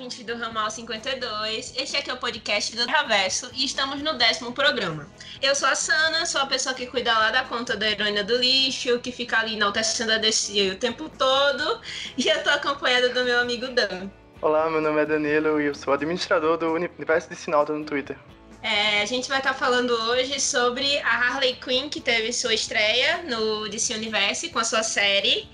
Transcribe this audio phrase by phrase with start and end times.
[0.00, 1.74] ouvintes do Ramal 52.
[1.76, 5.06] Este aqui é o podcast do Traverso e estamos no décimo programa.
[5.42, 8.38] Eu sou a Sana, sou a pessoa que cuida lá da conta da heroína do
[8.38, 11.82] lixo, que fica ali enaltecendo a DC o tempo todo,
[12.16, 14.08] e eu tô acompanhada do meu amigo Dan.
[14.40, 18.16] Olá, meu nome é Danilo e eu sou administrador do Universo de Sinalta no Twitter.
[18.62, 23.22] É, a gente vai estar falando hoje sobre a Harley Quinn, que teve sua estreia
[23.24, 25.46] no DC Universe com a sua série.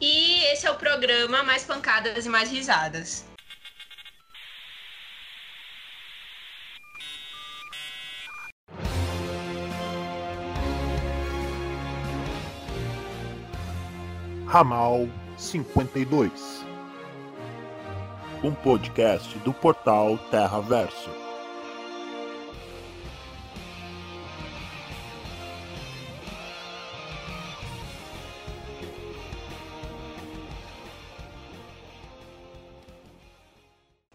[0.00, 3.28] E esse é o programa Mais Pancadas e Mais Risadas.
[14.50, 16.64] Ramal 52
[18.42, 21.08] Um podcast do portal Terra Verso.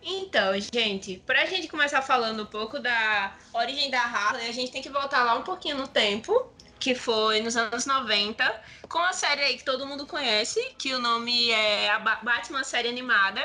[0.04, 4.82] Então, gente, pra gente começar falando um pouco da origem da Harley, a gente tem
[4.82, 6.54] que voltar lá um pouquinho no tempo,
[6.86, 11.00] que foi nos anos 90, com a série aí que todo mundo conhece, que o
[11.00, 13.42] nome é a Batman série animada.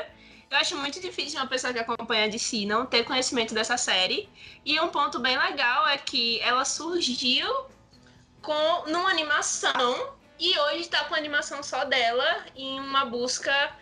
[0.51, 4.29] Eu acho muito difícil uma pessoa que acompanha de si não ter conhecimento dessa série.
[4.63, 7.47] E um ponto bem legal é que ela surgiu
[8.43, 13.75] com numa animação e hoje está com a animação só dela em uma busca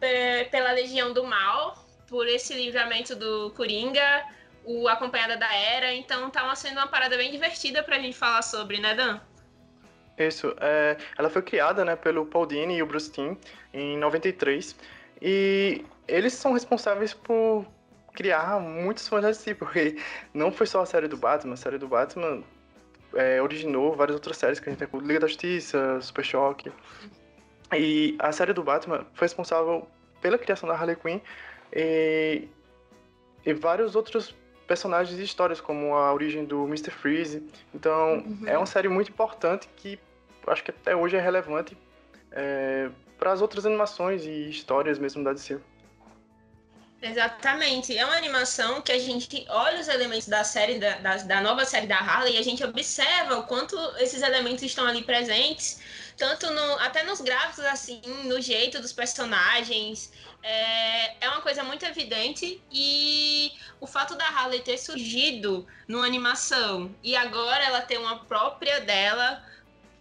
[0.00, 4.24] é, pela Legião do Mal, por esse livramento do Coringa,
[4.64, 8.80] o Acompanhada da Era, então tá sendo uma parada bem divertida pra gente falar sobre,
[8.80, 9.20] né, Dan?
[10.16, 13.36] Isso, é, ela foi criada né, pelo Paul Dini e o Bruce Timm
[13.72, 14.76] em 93,
[15.20, 17.66] e eles são responsáveis por
[18.12, 19.98] criar muitos fãs de si, porque
[20.32, 22.42] não foi só a série do Batman, a série do Batman
[23.14, 26.72] é, originou várias outras séries que a gente tem, como Liga da Justiça, Super Choque,
[27.72, 29.88] e a série do Batman foi responsável
[30.20, 31.20] pela criação da Harley Quinn
[31.72, 32.48] e,
[33.44, 34.34] e vários outros
[34.66, 36.90] personagens e histórias, como a origem do Mr.
[36.90, 37.42] Freeze.
[37.74, 38.42] Então, uhum.
[38.46, 39.98] é uma série muito importante que
[40.46, 41.76] acho que até hoje é relevante
[42.30, 45.58] é, para as outras animações e histórias mesmo da DC.
[47.04, 47.96] Exatamente.
[47.96, 51.66] É uma animação que a gente olha os elementos da série, da, da, da, nova
[51.66, 55.80] série da Harley, e a gente observa o quanto esses elementos estão ali presentes,
[56.16, 60.10] tanto no, até nos gráficos, assim, no jeito dos personagens.
[60.42, 62.62] É, é uma coisa muito evidente.
[62.72, 68.80] E o fato da Harley ter surgido numa animação e agora ela ter uma própria
[68.80, 69.44] dela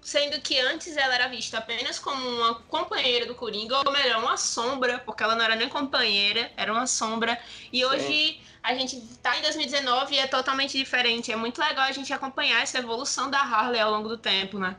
[0.04, 4.38] sendo que antes ela era vista apenas como uma companheira do Coringa, ou melhor, uma
[4.38, 7.38] sombra, porque ela não era nem companheira, era uma sombra.
[7.72, 8.42] E hoje Sim.
[8.62, 11.32] a gente tá em 2019 e é totalmente diferente.
[11.32, 14.76] É muito legal a gente acompanhar essa evolução da Harley ao longo do tempo, né?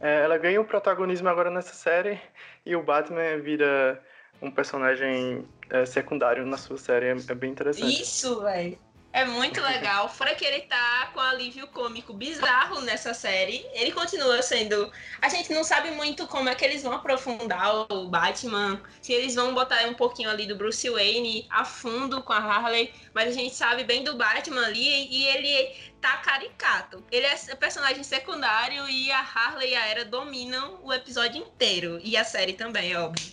[0.00, 2.20] É, ela ganha o protagonismo agora nessa série
[2.66, 4.02] e o Batman vira
[4.42, 7.06] um personagem é, secundário na sua série.
[7.06, 8.02] É, é bem interessante.
[8.02, 8.78] Isso, velho.
[9.14, 10.08] É muito legal.
[10.08, 13.64] Fora que ele tá com alívio cômico bizarro nessa série.
[13.72, 14.90] Ele continua sendo.
[15.22, 18.82] A gente não sabe muito como é que eles vão aprofundar o Batman.
[19.00, 22.92] Se eles vão botar um pouquinho ali do Bruce Wayne a fundo com a Harley.
[23.14, 27.04] Mas a gente sabe bem do Batman ali e ele tá caricato.
[27.12, 32.00] Ele é personagem secundário e a Harley e a Era dominam o episódio inteiro.
[32.02, 33.32] E a série também, é óbvio.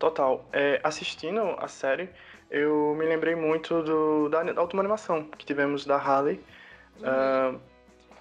[0.00, 0.44] Total.
[0.52, 2.10] É, assistindo a série
[2.50, 6.40] eu me lembrei muito do, da, da última animação que tivemos da Harley,
[7.00, 7.56] uhum.
[7.56, 7.60] uh,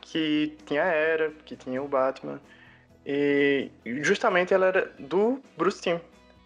[0.02, 2.40] que tinha a Era, que tinha o Batman,
[3.06, 3.69] e
[4.02, 6.00] justamente ela era do Bruce Timm,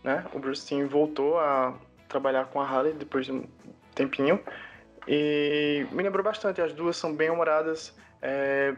[0.04, 0.26] né?
[0.34, 1.74] O Bruce Timm voltou a
[2.08, 3.48] trabalhar com a Harley depois de um
[3.96, 4.40] tempinho,
[5.08, 8.76] e me lembrou bastante, as duas são bem humoradas, é,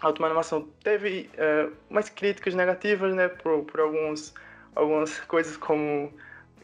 [0.00, 4.32] a última animação teve é, umas críticas negativas, né, por, por alguns,
[4.74, 6.12] algumas coisas como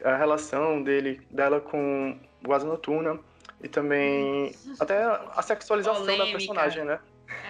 [0.04, 3.18] a relação dele, dela com o Asa Noturna
[3.62, 6.26] e também até a sexualização Polêmica.
[6.26, 7.00] da personagem, né?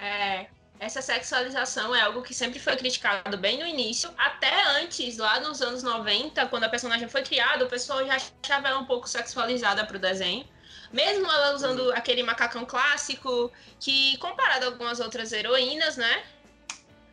[0.01, 0.47] É,
[0.79, 5.61] essa sexualização é algo que sempre foi criticado bem no início, até antes, lá nos
[5.61, 9.85] anos 90, quando a personagem foi criada, o pessoal já achava ela um pouco sexualizada
[9.85, 10.45] pro desenho.
[10.91, 11.91] Mesmo ela usando uhum.
[11.91, 16.23] aquele macacão clássico, que comparado a algumas outras heroínas, né?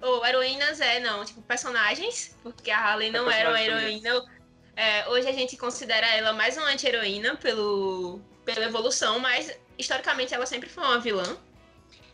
[0.00, 4.24] Ou heroínas é, não, tipo, personagens, porque a Harley não é era uma heroína.
[4.74, 10.46] É, hoje a gente considera ela mais uma anti-heroína pelo, pela evolução, mas historicamente ela
[10.46, 11.36] sempre foi uma vilã.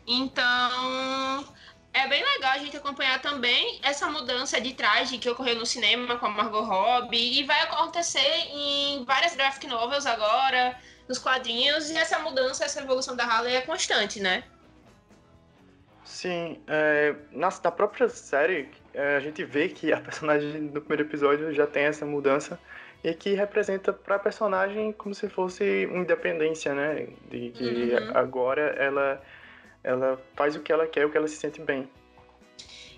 [0.05, 1.55] Então,
[1.93, 6.17] é bem legal a gente acompanhar também essa mudança de traje que ocorreu no cinema
[6.17, 10.77] com a Margot Robbie e vai acontecer em várias graphic novels agora,
[11.07, 14.43] nos quadrinhos, e essa mudança, essa evolução da Harley é constante, né?
[16.03, 21.53] Sim, é, na, na própria série, a gente vê que a personagem do primeiro episódio
[21.53, 22.59] já tem essa mudança
[23.03, 27.07] e que representa para a personagem como se fosse uma independência, né?
[27.29, 28.11] De que Uhum.
[28.17, 29.21] agora ela
[29.81, 31.89] ela faz o que ela quer, o que ela se sente bem.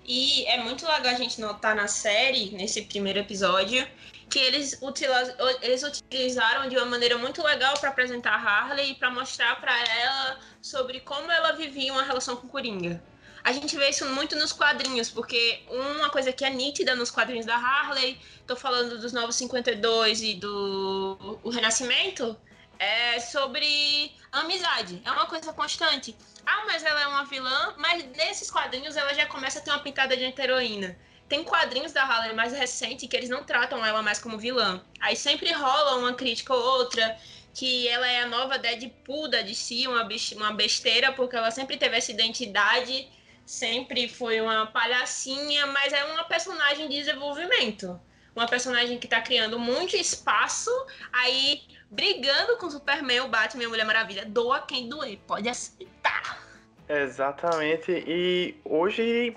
[0.03, 3.87] E é muito legal a gente notar na série, nesse primeiro episódio,
[4.27, 8.95] que eles, utila- eles utilizaram de uma maneira muito legal para apresentar a Harley e
[8.95, 13.01] para mostrar para ela sobre como ela vivia uma relação com o Coringa.
[13.43, 17.45] A gente vê isso muito nos quadrinhos, porque uma coisa que é nítida nos quadrinhos
[17.45, 22.38] da Harley, tô falando dos Novos 52 e do o Renascimento,
[22.77, 25.01] é sobre amizade.
[25.05, 26.15] É uma coisa constante.
[26.45, 29.79] Ah, mas ela é uma vilã, mas nesses quadrinhos ela já começa a ter uma
[29.79, 30.97] pintada de anti-heroína.
[31.27, 34.83] Tem quadrinhos da Harley mais recente que eles não tratam ela mais como vilã.
[34.99, 37.17] Aí sempre rola uma crítica ou outra
[37.53, 41.97] que ela é a nova Deadpool da DC, uma, uma besteira, porque ela sempre teve
[41.97, 43.07] essa identidade,
[43.45, 47.99] sempre foi uma palhacinha, mas é uma personagem de desenvolvimento.
[48.35, 50.71] Uma personagem que tá criando muito espaço,
[51.11, 54.25] aí brigando com o Superman, o Batman e a Mulher Maravilha.
[54.25, 56.39] Doa quem doer, pode aceitar.
[56.88, 57.91] Exatamente.
[58.07, 59.35] E hoje,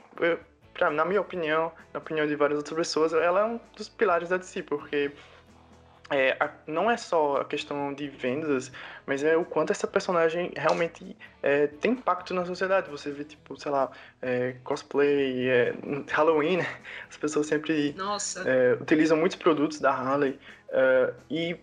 [0.73, 4.29] pra, na minha opinião, na opinião de várias outras pessoas, ela é um dos pilares
[4.29, 5.13] da DC, porque
[6.11, 8.71] é, a- não é só a questão de vendas,
[9.07, 12.91] mas é o quanto essa personagem realmente é, tem impacto na sociedade.
[12.91, 13.91] Você vê, tipo, sei lá,
[14.21, 15.75] é, cosplay, é,
[16.13, 16.67] Halloween, né?
[17.09, 17.95] as pessoas sempre
[18.47, 21.57] é, utilizam muitos produtos da Harley é, e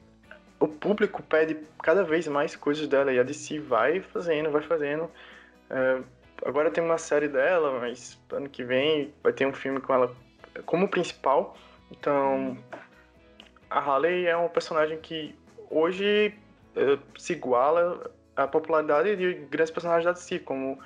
[0.60, 5.10] o público pede cada vez mais coisas dela e a DC vai fazendo, vai fazendo.
[6.46, 10.16] Agora tem uma série dela, mas ano que vem vai ter um filme com ela
[10.66, 11.56] como principal.
[11.92, 12.58] Então,
[13.72, 15.34] a Harley é um personagem que
[15.70, 16.38] hoje
[16.76, 20.78] é, se iguala à popularidade de grandes personagens da DC, como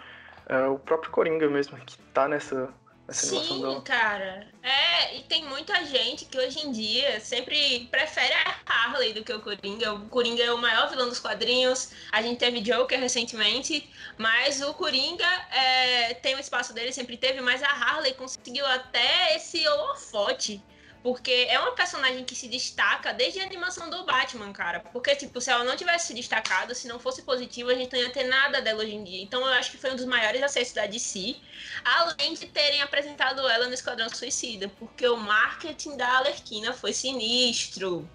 [0.47, 2.69] é, o próprio Coringa mesmo, que tá nessa,
[3.07, 3.81] nessa Sim, dela.
[3.81, 4.47] cara.
[4.61, 9.33] É, e tem muita gente que hoje em dia sempre prefere a Harley do que
[9.33, 9.93] o Coringa.
[9.93, 11.91] O Coringa é o maior vilão dos quadrinhos.
[12.11, 17.41] A gente teve Joker recentemente, mas o Coringa é, tem o espaço dele, sempre teve,
[17.41, 20.61] mas a Harley conseguiu até esse holofote.
[21.05, 24.79] Porque é uma personagem que se destaca desde a animação do Batman, cara.
[24.79, 27.99] Porque, tipo, se ela não tivesse se destacado, se não fosse positiva, a gente não
[27.99, 29.21] ia ter nada dela hoje em dia.
[29.21, 31.35] Então eu acho que foi um dos maiores acessos da DC.
[31.83, 34.67] Além de terem apresentado ela no Esquadrão Suicida.
[34.79, 38.09] Porque o marketing da Alerquina foi sinistro.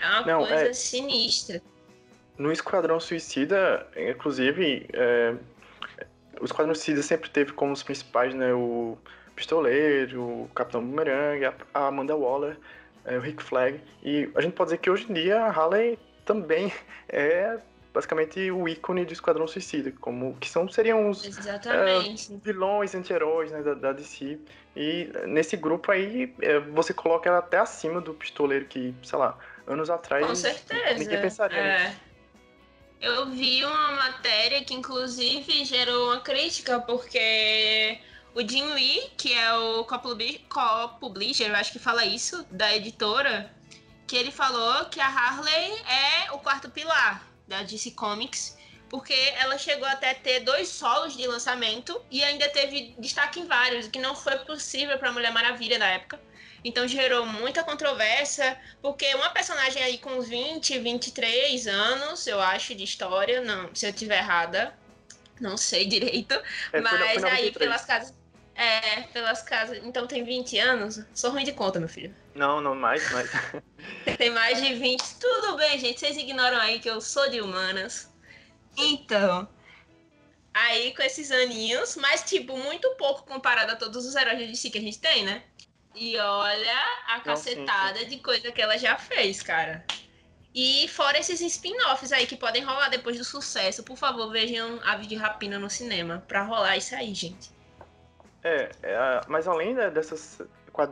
[0.00, 1.60] É uma Não, coisa é- sinistra.
[2.38, 5.34] No Esquadrão Suicida, inclusive, é,
[6.40, 8.96] o Esquadrão Suicida sempre teve como os principais, né, o
[9.34, 11.54] Pistoleiro, o Capitão Boomerang, a-
[11.86, 12.56] Amanda Waller,
[13.04, 13.80] é, o Rick Flag.
[14.02, 16.72] E a gente pode dizer que hoje em dia a Harley também
[17.08, 17.58] é
[17.92, 22.38] basicamente o ícone do Esquadrão Suicida, como que são seriam os Exatamente.
[22.44, 24.38] vilões, anti-heróis né, da, da DC.
[24.76, 29.36] E nesse grupo aí, é, você coloca ela até acima do Pistoleiro, que, sei lá,
[29.66, 30.98] anos atrás Com certeza.
[30.98, 31.84] ninguém pensaria É.
[31.88, 32.00] nisso.
[33.00, 37.98] Eu vi uma matéria que inclusive gerou uma crítica, porque
[38.34, 43.52] o Jim Lee, que é o co-publi- co-publisher, eu acho que fala isso, da editora,
[44.06, 48.56] que ele falou que a Harley é o quarto pilar da DC Comics,
[48.88, 53.86] porque ela chegou até ter dois solos de lançamento e ainda teve destaque em vários,
[53.86, 56.20] o que não foi possível para Mulher Maravilha na época.
[56.64, 62.74] Então gerou muita controvérsia, porque uma personagem aí com uns 20, 23 anos, eu acho,
[62.74, 64.76] de história, não, se eu tiver errada,
[65.40, 67.58] não sei direito, É, foi na- foi mas na aí 23.
[67.58, 68.19] pelas casas.
[68.60, 69.80] É, pelas casas.
[69.82, 71.00] Então tem 20 anos?
[71.14, 72.14] Sou ruim de conta, meu filho.
[72.34, 73.30] Não, não mais, mas.
[74.18, 75.02] Tem mais de 20.
[75.18, 75.98] Tudo bem, gente.
[75.98, 78.12] Vocês ignoram aí que eu sou de humanas.
[78.76, 79.48] Então.
[80.52, 84.68] Aí com esses aninhos, mas tipo, muito pouco comparado a todos os heróis de DC
[84.68, 85.42] que a gente tem, né?
[85.94, 89.86] E olha a Não, sim, cacetada de coisa que ela já fez, cara.
[90.54, 95.06] E fora esses spin-offs aí que podem rolar depois do sucesso, por favor, vejam Aves
[95.06, 97.58] de Rapina no cinema pra rolar isso aí, gente.
[98.42, 100.40] É, é, mas além dessas,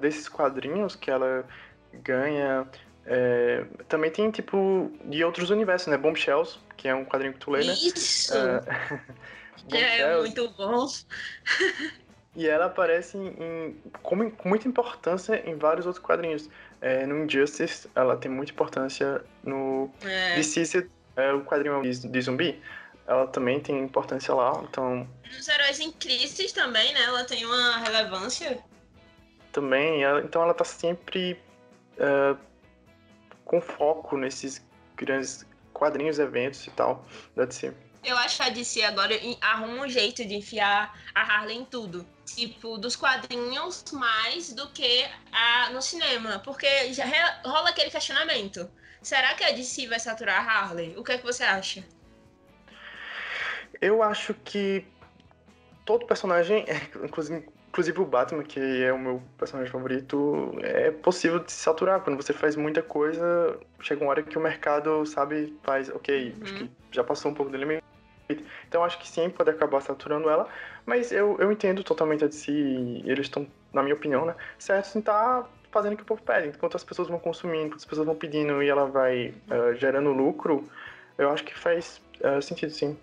[0.01, 1.45] desses quadrinhos que ela
[1.93, 2.67] ganha,
[3.07, 5.97] é, também tem tipo de outros universos, né?
[5.97, 7.73] Bombshells, que é um quadrinho que tu lê, né?
[7.73, 8.35] Isso!
[8.35, 8.63] É,
[10.03, 10.87] é muito bom.
[12.37, 16.49] E ela aparece em, em- como, com muita importância em vários outros quadrinhos.
[16.81, 20.37] É, no Injustice, ela tem muita importância no É.
[20.37, 22.63] DC, é, o quadrinho de, de zumbi.
[23.09, 27.03] Ela também tem importância lá, então Nos Heróis em Crises também, né?
[27.05, 28.63] Ela tem uma relevância.
[29.51, 31.41] também, ela- então ela tá sempre
[31.99, 32.37] é,
[33.45, 37.73] com foco nesses grandes quadrinhos, eventos e tal da DC.
[38.05, 42.07] Eu acho que a DC agora arruma um jeito de enfiar a Harley em tudo.
[42.25, 46.39] Tipo, dos quadrinhos mais do que a, no cinema.
[46.45, 47.05] Porque já
[47.45, 48.71] rola aquele questionamento.
[49.03, 50.95] Será que a DC vai saturar a Harley?
[50.97, 51.83] O que é que você acha?
[53.81, 54.85] Eu acho que
[55.85, 56.65] todo personagem,
[57.03, 62.01] inclusive, inclusive o Batman, que é o meu personagem favorito, é possível de se saturar.
[62.01, 66.43] Quando você faz muita coisa, chega uma hora que o mercado, sabe, faz, ok, uhum.
[66.43, 67.85] acho que já passou um pouco do limite.
[68.69, 70.47] Então acho que sim, pode acabar saturando ela,
[70.85, 74.95] mas eu, eu entendo totalmente a de si, eles estão, na minha opinião, né, certos
[74.95, 76.49] em estar tá fazendo o que o povo pede.
[76.49, 80.13] Enquanto as pessoas vão consumindo, enquanto as pessoas vão pedindo e ela vai uh, gerando
[80.13, 80.69] lucro,
[81.17, 82.99] eu acho que faz uh, sentido sim.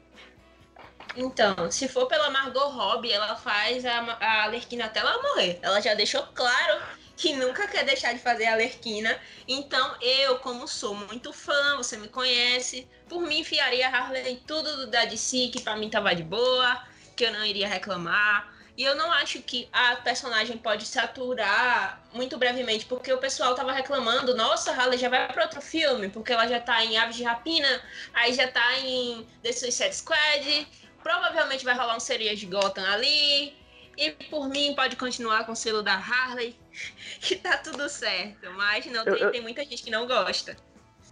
[1.16, 5.60] Então, se for pela Margot Robbie, ela faz a, a Alerquina até ela morrer.
[5.62, 6.82] Ela já deixou claro
[7.16, 9.18] que nunca quer deixar de fazer a Alerquina.
[9.48, 14.36] Então, eu, como sou muito fã, você me conhece, por mim enfiaria a Harley em
[14.38, 16.84] tudo da DC, que pra mim tava de boa,
[17.16, 18.54] que eu não iria reclamar.
[18.78, 23.72] E eu não acho que a personagem pode saturar muito brevemente, porque o pessoal tava
[23.72, 27.24] reclamando, nossa, Harley já vai para outro filme, porque ela já tá em Aves de
[27.24, 27.82] Rapina,
[28.14, 30.68] aí já tá em The Suicide Squad,
[31.06, 33.54] provavelmente vai rolar um seria de Gotham ali.
[33.96, 36.54] E por mim pode continuar com o selo da Harley,
[37.22, 38.52] que tá tudo certo.
[38.54, 40.58] Mas não, eu, tem, eu, tem muita gente que não gosta.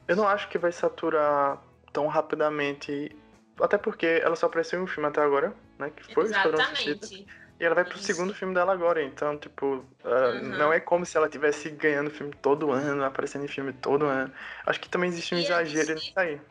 [0.08, 1.62] Eu não acho que vai saturar
[1.94, 3.16] tão rapidamente.
[3.62, 5.92] Até porque ela só apareceu em um filme até agora, né?
[5.96, 7.26] Que foi Exatamente.
[7.60, 8.04] E ela vai pro Isso.
[8.06, 10.58] segundo filme dela agora, então, tipo, uh, uhum.
[10.58, 14.34] não é como se ela estivesse ganhando filme todo ano, aparecendo em filme todo ano.
[14.66, 16.42] Acho que também existe um e exagero nisso aí.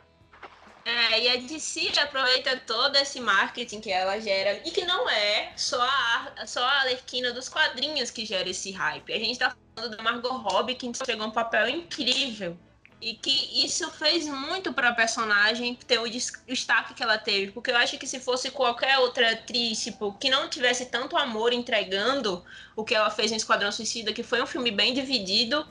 [0.84, 5.52] É, e a DC aproveita todo esse marketing que ela gera, e que não é
[5.56, 9.12] só a, só a Alerquina dos quadrinhos que gera esse hype.
[9.12, 12.56] A gente tá falando da Margot Robbie, que entregou um papel incrível.
[13.00, 17.50] E que isso fez muito para a personagem ter o destaque que ela teve.
[17.50, 21.52] Porque eu acho que se fosse qualquer outra atriz, tipo, que não tivesse tanto amor
[21.52, 22.44] entregando
[22.76, 25.66] o que ela fez em Esquadrão Suicida, que foi um filme bem dividido,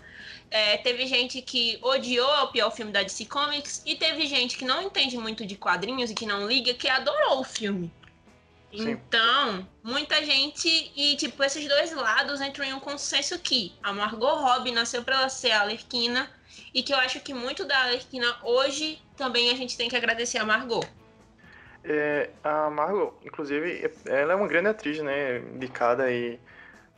[0.51, 4.65] é, teve gente que odiou o pior filme da DC Comics e teve gente que
[4.65, 7.91] não entende muito de quadrinhos e que não liga, que adorou o filme.
[8.75, 8.91] Sim.
[8.91, 14.35] Então, muita gente e tipo esses dois lados entram em um consenso que a Margot
[14.35, 16.29] Robbie nasceu para ser a Alerquina
[16.73, 20.37] e que eu acho que muito da Alerquina hoje também a gente tem que agradecer
[20.37, 20.85] a Margot.
[21.83, 26.39] É, a Margot, inclusive, ela é uma grande atriz, né, indicada aí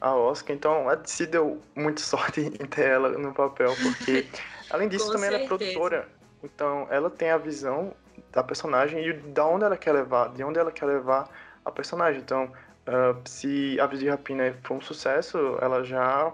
[0.03, 4.27] a Oscar, então a DC deu muita sorte em ter ela no papel, porque
[4.69, 5.36] além disso também certeza.
[5.38, 6.10] ela é produtora,
[6.43, 7.93] então ela tem a visão
[8.31, 11.29] da personagem e da onde ela quer levar, de onde ela quer levar
[11.63, 12.22] a personagem.
[12.22, 16.33] Então, uh, se a de Rapina for um sucesso, ela já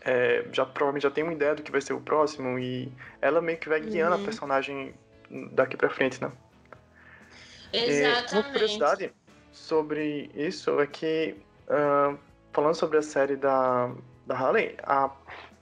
[0.00, 3.42] é, já provavelmente já tem uma ideia do que vai ser o próximo e ela
[3.42, 4.22] meio que vai guiando uhum.
[4.22, 4.94] a personagem
[5.52, 6.32] daqui para frente, né?
[7.72, 8.34] Exatamente.
[8.34, 9.12] E uma curiosidade
[9.52, 11.36] sobre isso é que
[11.68, 12.16] uh,
[12.56, 13.92] falando sobre a série da,
[14.26, 15.10] da Harley, a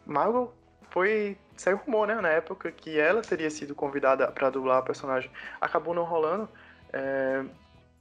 [0.07, 0.55] Margot
[0.91, 1.37] foi.
[1.57, 5.31] Saiu rumor, né, na época, que ela teria sido convidada para dublar a personagem.
[5.61, 6.49] Acabou não rolando.
[6.93, 7.45] É,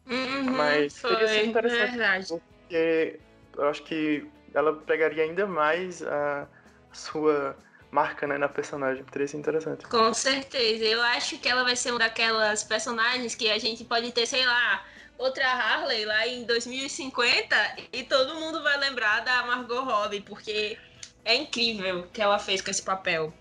[0.07, 1.91] uhum, mas foi, teria sido interessante.
[1.91, 2.27] Verdade.
[2.27, 3.19] Porque
[3.55, 6.47] eu acho que ela pegaria ainda mais a
[6.91, 7.55] sua
[7.91, 9.03] marca né, na personagem.
[9.03, 9.85] Teria sido interessante.
[9.85, 10.83] Com certeza.
[10.83, 14.47] Eu acho que ela vai ser uma daquelas personagens que a gente pode ter, sei
[14.47, 14.83] lá,
[15.17, 17.55] outra Harley lá em 2050
[17.91, 20.77] e todo mundo vai lembrar da Margot Robbie, porque
[21.25, 23.33] é incrível o que ela fez com esse papel.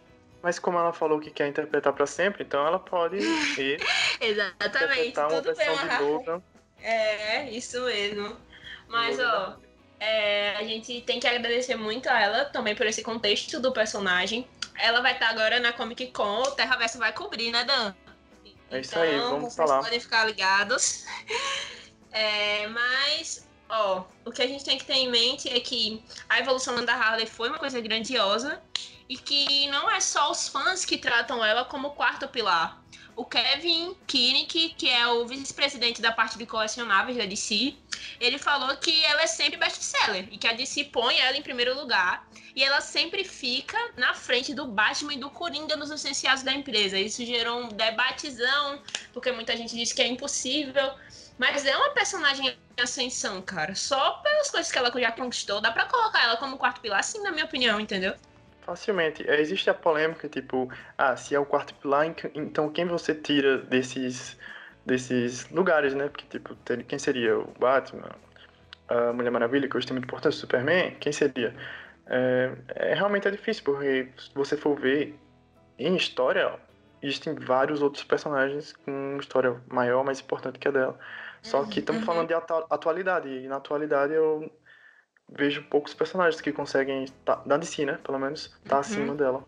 [0.43, 3.81] Mas como ela falou que quer interpretar para sempre, então ela pode ir.
[4.21, 5.13] Exatamente.
[5.13, 5.55] Tudo
[6.05, 6.43] Logan.
[6.83, 8.37] É, isso mesmo.
[8.89, 9.57] Mas, ó,
[10.01, 14.47] é, a gente tem que agradecer muito a ela também por esse contexto do personagem.
[14.77, 17.95] Ela vai estar agora na Comic Con, o Terra Verso vai cobrir, né, Dan?
[18.73, 19.83] É isso aí, então, vamos vocês falar.
[19.83, 21.05] podem ficar ligados.
[22.15, 26.41] É, mas, ó, o que a gente tem que ter em mente é que a
[26.41, 28.63] evolução da Harley foi uma coisa grandiosa
[29.09, 32.83] e que não é só os fãs que tratam ela como quarto pilar.
[33.15, 37.75] O Kevin Kinnick, que é o vice-presidente da parte de colecionáveis da DC,
[38.19, 41.75] ele falou que ela é sempre best-seller e que a DC põe ela em primeiro
[41.75, 46.53] lugar e ela sempre fica na frente do Batman e do Coringa nos essenciais da
[46.53, 46.99] empresa.
[46.99, 48.81] Isso gerou um debatezão,
[49.13, 50.93] porque muita gente disse que é impossível.
[51.39, 53.75] Mas é uma personagem em ascensão, cara.
[53.75, 57.23] Só pelas coisas que ela já conquistou, dá pra colocar ela como quarto pilar, sim,
[57.23, 58.15] na minha opinião, entendeu?
[58.63, 59.29] Facilmente.
[59.29, 63.59] É, existe a polêmica, tipo, ah, se é o quarto pilar, então quem você tira
[63.59, 64.39] desses,
[64.87, 66.09] desses lugares, né?
[66.09, 68.09] Porque, tipo, quem seria o Batman,
[68.89, 71.55] a Mulher Maravilha, que hoje tem muito importância, o Superman, quem seria?
[72.07, 75.19] É, é, realmente é difícil, porque se você for ver
[75.79, 76.59] em história,
[77.03, 80.99] existem vários outros personagens com uma história maior, mais importante que a dela.
[81.43, 82.07] Só que estamos Uhum.
[82.07, 84.49] falando de atu- atualidade, e na atualidade eu
[85.35, 88.81] vejo poucos personagens que conseguem, tá, da DC, né, pelo menos, estar Uhum.
[88.81, 89.45] acima dela.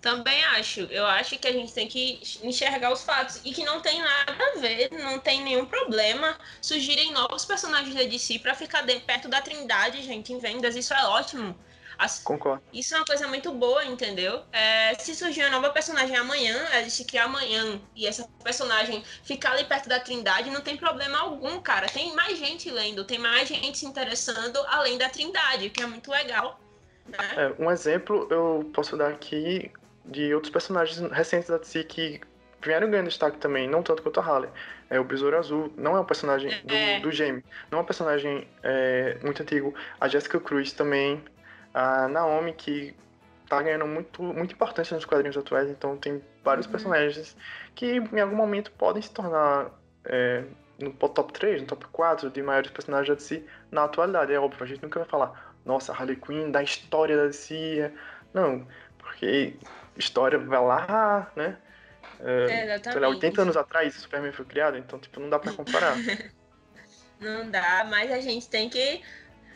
[0.00, 0.80] Também acho.
[0.80, 4.36] Eu acho que a gente tem que enxergar os fatos e que não tem nada
[4.54, 9.28] a ver, não tem nenhum problema surgirem novos personagens da DC pra ficar de- perto
[9.28, 10.76] da Trindade, gente, em vendas.
[10.76, 11.56] Isso é ótimo.
[11.98, 12.62] As- Concordo.
[12.72, 14.42] Isso é uma coisa muito boa, entendeu?
[14.52, 19.52] É, se surgir uma nova personagem amanhã, a gente criar amanhã e essa personagem ficar
[19.52, 21.86] ali perto da Trindade, não tem problema algum, cara.
[21.86, 26.10] Tem mais gente lendo, tem mais gente se interessando além da Trindade, que é muito
[26.10, 26.60] legal.
[27.06, 27.18] Né?
[27.36, 29.70] É, um exemplo eu posso dar aqui
[30.04, 32.20] de outros personagens recentes da DC que
[32.62, 34.50] vieram ganhando destaque também, não tanto quanto a Harley.
[34.88, 37.00] É o Besouro Azul, não é um personagem do, É.
[37.00, 39.74] do Jamie, não é um personagem é, muito antigo.
[40.00, 41.22] A Jessica Cruz também,
[41.74, 42.96] a Naomi, que
[43.48, 46.72] tá ganhando muito, muita importância nos quadrinhos atuais, então tem vários Uhum.
[46.72, 47.36] personagens
[47.74, 49.70] que em algum momento podem se tornar
[50.04, 50.44] é,
[50.78, 54.32] no top 3, no top 4 de maiores personagens da DC na atualidade.
[54.32, 57.92] É óbvio, a gente nunca vai falar, nossa, Harley Quinn da história da DC.
[58.32, 58.66] Não,
[58.98, 59.56] porque
[59.96, 61.58] história vai lá, né?
[62.20, 63.08] É, sei lá, exatamente.
[63.08, 65.96] 80 anos atrás o Superman foi criado, então tipo, não dá pra comparar.
[67.20, 69.02] Não dá, mas a gente tem que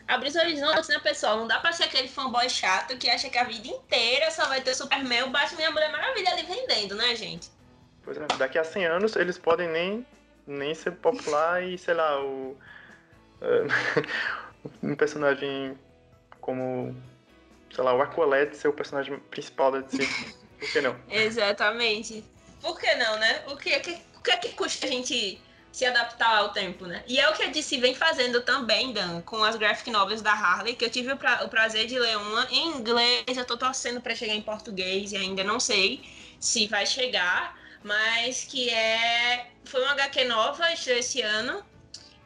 [0.09, 1.37] abrir os horizontes, né, pessoal?
[1.37, 4.59] Não dá pra ser aquele fanboy chato que acha que a vida inteira só vai
[4.59, 7.49] ter Superman, o Batman e a Mulher Maravilha ali vendendo, né, gente?
[8.03, 10.05] Pois é, daqui a 100 anos eles podem nem,
[10.47, 12.57] nem ser popular e, sei lá, o.
[13.41, 14.05] é,
[14.81, 15.77] um personagem
[16.41, 16.95] como.
[17.73, 20.07] Sei lá, o Aqualad ser o personagem principal da DC.
[20.59, 20.95] Por que não?
[21.07, 22.25] Exatamente.
[22.59, 23.43] Por que não, né?
[23.47, 25.39] O que, que, o que é que custa a gente
[25.79, 27.01] se adaptar ao tempo, né?
[27.07, 30.33] E é o que a DC vem fazendo também, Dan, com as graphic novels da
[30.33, 33.55] Harley, que eu tive o, pra- o prazer de ler uma em inglês, eu tô
[33.55, 36.03] torcendo pra chegar em português e ainda não sei
[36.37, 41.63] se vai chegar, mas que é foi uma HQ nova, estreou esse ano.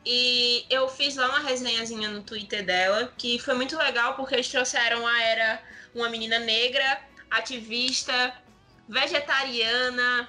[0.04, 4.50] E eu fiz lá uma resenhazinha no Twitter dela, que foi muito legal porque eles
[4.50, 5.62] trouxeram a era
[5.94, 8.34] uma menina negra, ativista,
[8.90, 10.28] vegetariana,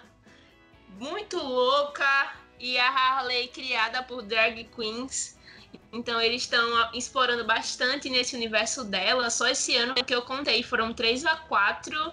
[0.99, 5.39] muito louca e a Harley criada por drag queens.
[5.93, 9.29] Então eles estão explorando bastante nesse universo dela.
[9.29, 12.13] Só esse ano que eu contei foram três a quatro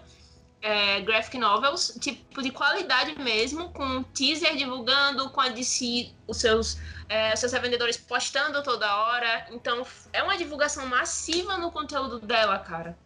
[0.62, 6.78] é, graphic novels, tipo de qualidade mesmo, com teaser divulgando, com a DC, os seus,
[7.08, 9.48] é, os seus revendedores postando toda hora.
[9.52, 12.98] Então é uma divulgação massiva no conteúdo dela, cara.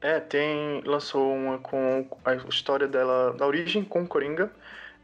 [0.00, 0.82] É, tem.
[0.84, 4.52] Lançou uma com a história dela, da origem com Coringa.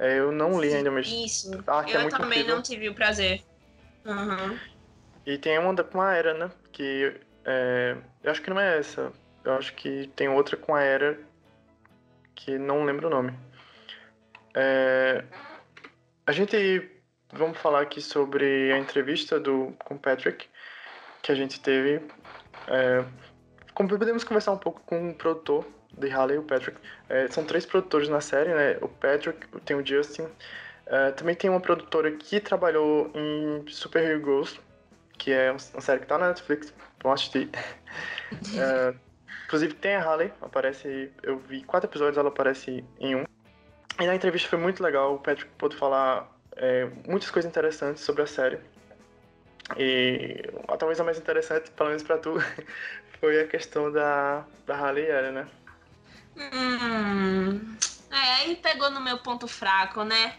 [0.01, 1.07] É, eu não li ainda, mas.
[1.07, 1.63] Isso.
[1.67, 2.55] A arte é eu muito também incrível.
[2.57, 3.43] não tive o prazer.
[4.07, 4.59] Uhum.
[5.27, 6.51] E tem uma da- com a Era, né?
[6.73, 7.15] Que.
[7.45, 9.13] é, eu acho que não é essa.
[9.45, 11.21] Eu acho que tem outra com a Era.
[12.35, 13.35] Que não lembro o nome.
[14.55, 15.23] É,
[16.27, 16.91] a gente.
[17.33, 20.49] Vamos falar aqui sobre a entrevista do, com o Patrick.
[21.23, 22.01] Que a gente teve.
[22.67, 23.05] É,
[23.75, 26.79] podemos conversar um pouco com o produtor de Harley, o Patrick.
[27.09, 28.79] É, são três produtores na série, né?
[28.81, 30.26] O Patrick, tem o Justin.
[30.87, 34.61] É, também tem uma produtora que trabalhou em Super Hero Ghost,
[35.16, 36.72] que é uma série que tá na Netflix,
[37.03, 37.48] vão assistir.
[38.57, 38.94] É,
[39.44, 43.24] inclusive tem a Harley, aparece, eu vi quatro episódios, ela aparece em um.
[43.98, 48.22] E na entrevista foi muito legal, o Patrick pôde falar é, muitas coisas interessantes sobre
[48.22, 48.61] a série.
[49.76, 50.42] E
[50.79, 52.35] talvez a mais interessante, pelo menos pra tu,
[53.20, 55.46] foi a questão da, da Harley Era, né?
[56.37, 57.77] Hum,
[58.11, 60.38] é, aí pegou no meu ponto fraco, né?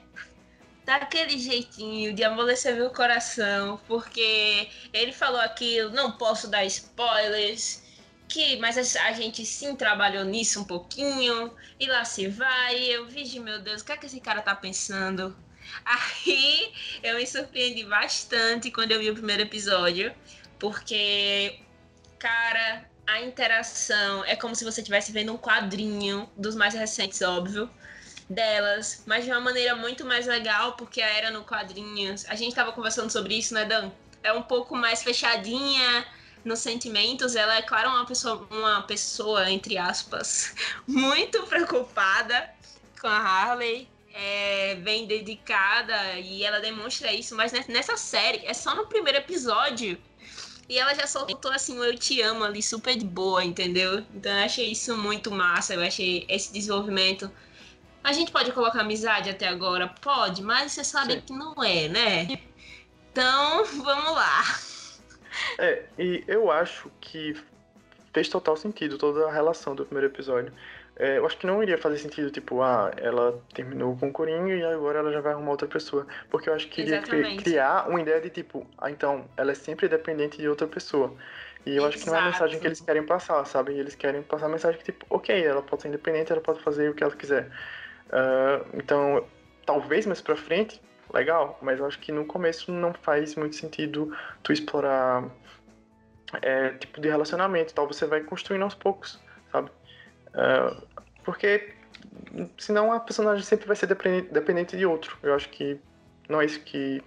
[0.85, 7.83] Daquele jeitinho de amolecer meu coração, porque ele falou aquilo, não posso dar spoilers,
[8.27, 13.07] que, mas a, gente sim trabalhou nisso um pouquinho, e lá se vai, e eu
[13.07, 15.35] vi, meu Deus, o que é que esse cara tá pensando?
[15.85, 16.73] Aí
[17.03, 20.13] eu me surpreendi bastante quando eu vi o primeiro episódio,
[20.59, 21.59] porque,
[22.17, 27.69] cara, a interação é como se você estivesse vendo um quadrinho dos mais recentes, óbvio,
[28.29, 32.25] delas, mas de uma maneira muito mais legal, porque a era no quadrinhos.
[32.29, 33.91] A gente tava conversando sobre isso, né, Dan?
[34.23, 36.05] É um pouco mais fechadinha
[36.45, 37.35] nos sentimentos.
[37.35, 40.55] Ela é, claro, uma pessoa, uma pessoa entre aspas,
[40.87, 42.49] muito preocupada
[42.99, 43.89] com a Harley.
[44.13, 49.97] É bem dedicada e ela demonstra isso, mas nessa série é só no primeiro episódio
[50.71, 54.05] e ela já soltou assim o Eu Te Amo ali super de boa, entendeu?
[54.15, 57.29] Então eu achei isso muito massa, eu achei esse desenvolvimento.
[58.01, 59.89] A gente pode colocar amizade até agora?
[60.01, 61.21] Pode, mas você sabe Sim.
[61.21, 62.39] que não é, né?
[63.11, 64.43] Então, vamos lá.
[65.59, 67.35] É, e eu acho que
[68.13, 70.53] fez total sentido toda a relação do primeiro episódio.
[71.01, 74.53] É, eu acho que não iria fazer sentido, tipo, ah, ela terminou com o Coringa
[74.53, 76.05] e agora ela já vai arrumar outra pessoa.
[76.29, 79.87] Porque eu acho que iria criar uma ideia de tipo, ah, então, ela é sempre
[79.87, 81.15] dependente de outra pessoa.
[81.65, 81.87] E eu Exato.
[81.87, 83.73] acho que não é a mensagem que eles querem passar, sabe?
[83.73, 86.91] Eles querem passar a mensagem que, tipo, ok, ela pode ser independente, ela pode fazer
[86.91, 87.49] o que ela quiser.
[88.09, 89.25] Uh, então,
[89.65, 90.79] talvez mais pra frente,
[91.11, 95.27] legal, mas eu acho que no começo não faz muito sentido tu explorar
[96.43, 97.87] é, tipo de relacionamento tal.
[97.87, 99.19] Você vai construindo aos poucos?
[100.33, 100.81] Uh,
[101.23, 101.73] porque
[102.57, 105.17] senão a personagem sempre vai ser dependente de outro.
[105.21, 105.79] Eu acho que
[106.29, 107.01] não é isso que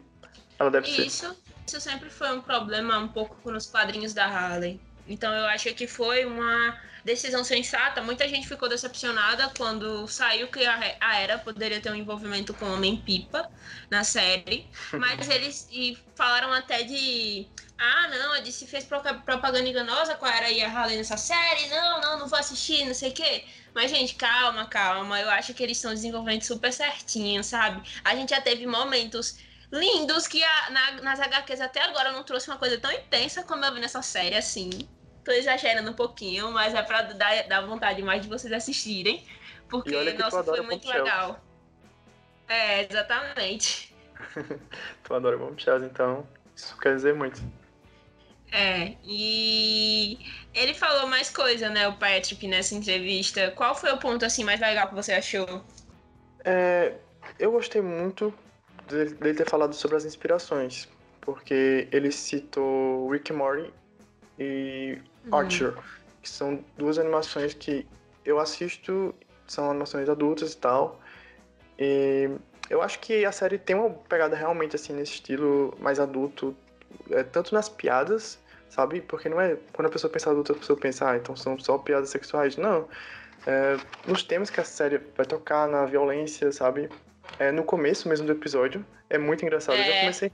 [0.58, 1.37] ela deve isso, ser.
[1.66, 4.80] Isso sempre foi um problema um pouco nos quadrinhos da Harley.
[5.07, 8.03] Então eu acho que foi uma decisão sensata.
[8.03, 12.75] Muita gente ficou decepcionada quando saiu que a Era poderia ter um envolvimento com o
[12.75, 13.49] Homem-Pipa
[13.90, 14.71] na série.
[14.93, 17.47] Mas eles e falaram até de.
[17.77, 21.69] Ah, não, a DC fez propaganda enganosa com a Era e a Harley nessa série.
[21.69, 23.45] Não, não, não vou assistir, não sei o quê.
[23.75, 25.21] Mas, gente, calma, calma.
[25.21, 27.83] Eu acho que eles estão desenvolvendo super certinho, sabe?
[28.05, 29.37] A gente já teve momentos
[29.73, 33.64] lindos que a, na, nas HQs até agora não trouxe uma coisa tão intensa como
[33.64, 34.88] eu vi nessa série, assim.
[35.24, 39.24] Tô exagerando um pouquinho, mas é pra dar, dar vontade mais de vocês assistirem.
[39.68, 41.40] Porque, nossa, foi muito legal.
[42.48, 43.94] É, exatamente.
[45.02, 47.42] tu adora Bombshells, então isso quer dizer muito.
[48.52, 50.18] É, e
[50.54, 53.50] ele falou mais coisa, né, o Patrick, nessa entrevista.
[53.52, 55.64] Qual foi o ponto, assim, mais legal que você achou?
[56.44, 56.94] É,
[57.38, 58.32] eu gostei muito
[58.87, 60.88] dele ter falado sobre as inspirações,
[61.20, 63.72] porque ele citou Rick Morty
[64.38, 65.38] e uhum.
[65.38, 65.75] Archer,
[66.23, 67.87] que são duas animações que
[68.25, 69.14] eu assisto,
[69.47, 71.01] são animações adultas e tal.
[71.79, 72.31] E
[72.70, 76.57] eu acho que a série tem uma pegada realmente assim nesse estilo mais adulto,
[77.11, 79.01] é, tanto nas piadas, sabe?
[79.01, 81.79] Porque não é quando a pessoa pensa adulta, a pessoa pensa, ah, então são só
[81.79, 82.57] piadas sexuais.
[82.57, 82.88] Não.
[83.47, 86.88] É, nos temas que a série vai tocar, na violência, sabe?
[87.38, 89.77] É, no começo mesmo do episódio, é muito engraçado.
[89.77, 89.81] É.
[89.81, 90.01] Eu já é.
[90.01, 90.33] comecei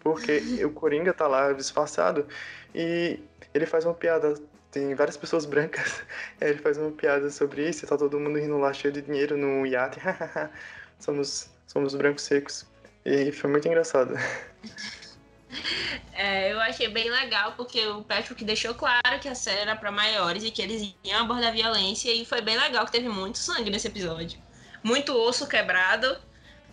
[0.00, 2.26] porque o Coringa tá lá disfarçado
[2.74, 3.20] e
[3.54, 4.34] ele faz uma piada.
[4.70, 6.00] Tem várias pessoas brancas.
[6.40, 7.84] Ele faz uma piada sobre isso.
[7.88, 9.98] Tá todo mundo rindo lá cheio de dinheiro no iate.
[11.00, 12.64] somos, somos brancos secos.
[13.04, 14.14] E foi muito engraçado.
[16.12, 19.90] É, eu achei bem legal porque o Patrick deixou claro que a série era para
[19.90, 23.70] maiores e que eles iam abordar violência e foi bem legal que teve muito sangue
[23.70, 24.38] nesse episódio.
[24.84, 26.16] Muito osso quebrado.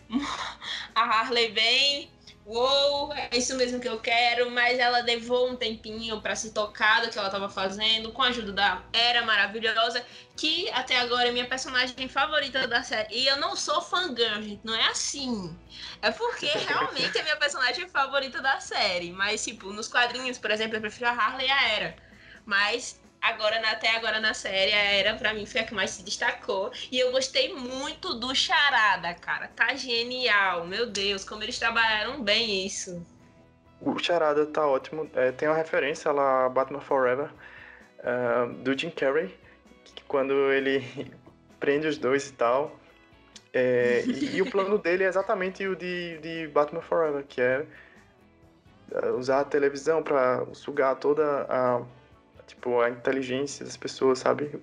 [0.93, 2.11] A Harley bem
[2.47, 7.01] uou, é isso mesmo que eu quero, mas ela levou um tempinho para se tocar
[7.01, 10.03] do que ela estava fazendo, com a ajuda da Era maravilhosa,
[10.35, 13.13] que até agora é minha personagem favorita da série.
[13.13, 15.53] E eu não sou fangirl, gente, não é assim.
[16.01, 20.77] É porque realmente é minha personagem favorita da série, mas tipo, nos quadrinhos, por exemplo,
[20.77, 21.95] eu prefiro a Harley e a Era.
[22.45, 26.03] Mas agora até agora na série, a Era pra mim foi a que mais se
[26.03, 26.71] destacou.
[26.91, 29.47] E eu gostei muito do Charada, cara.
[29.49, 30.65] Tá genial.
[30.65, 33.05] Meu Deus, como eles trabalharam bem isso.
[33.81, 35.09] O Charada tá ótimo.
[35.13, 37.29] É, tem uma referência lá, Batman Forever,
[37.99, 39.37] uh, do Jim Carrey,
[39.83, 40.83] que quando ele
[41.59, 42.77] prende os dois e tal.
[43.53, 47.65] É, e, e, o plano dele é exatamente o de, de Batman Forever, que é
[48.91, 51.81] uh, usar a televisão para sugar toda a
[52.47, 54.59] tipo, a inteligência das pessoas, sabe?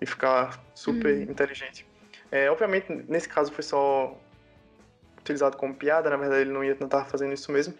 [0.00, 1.22] E ficar super uhum.
[1.22, 1.86] inteligente.
[2.30, 4.18] É, obviamente, nesse caso foi só
[5.18, 7.74] utilizado como piada, na verdade ele não ia tentar fazendo isso mesmo.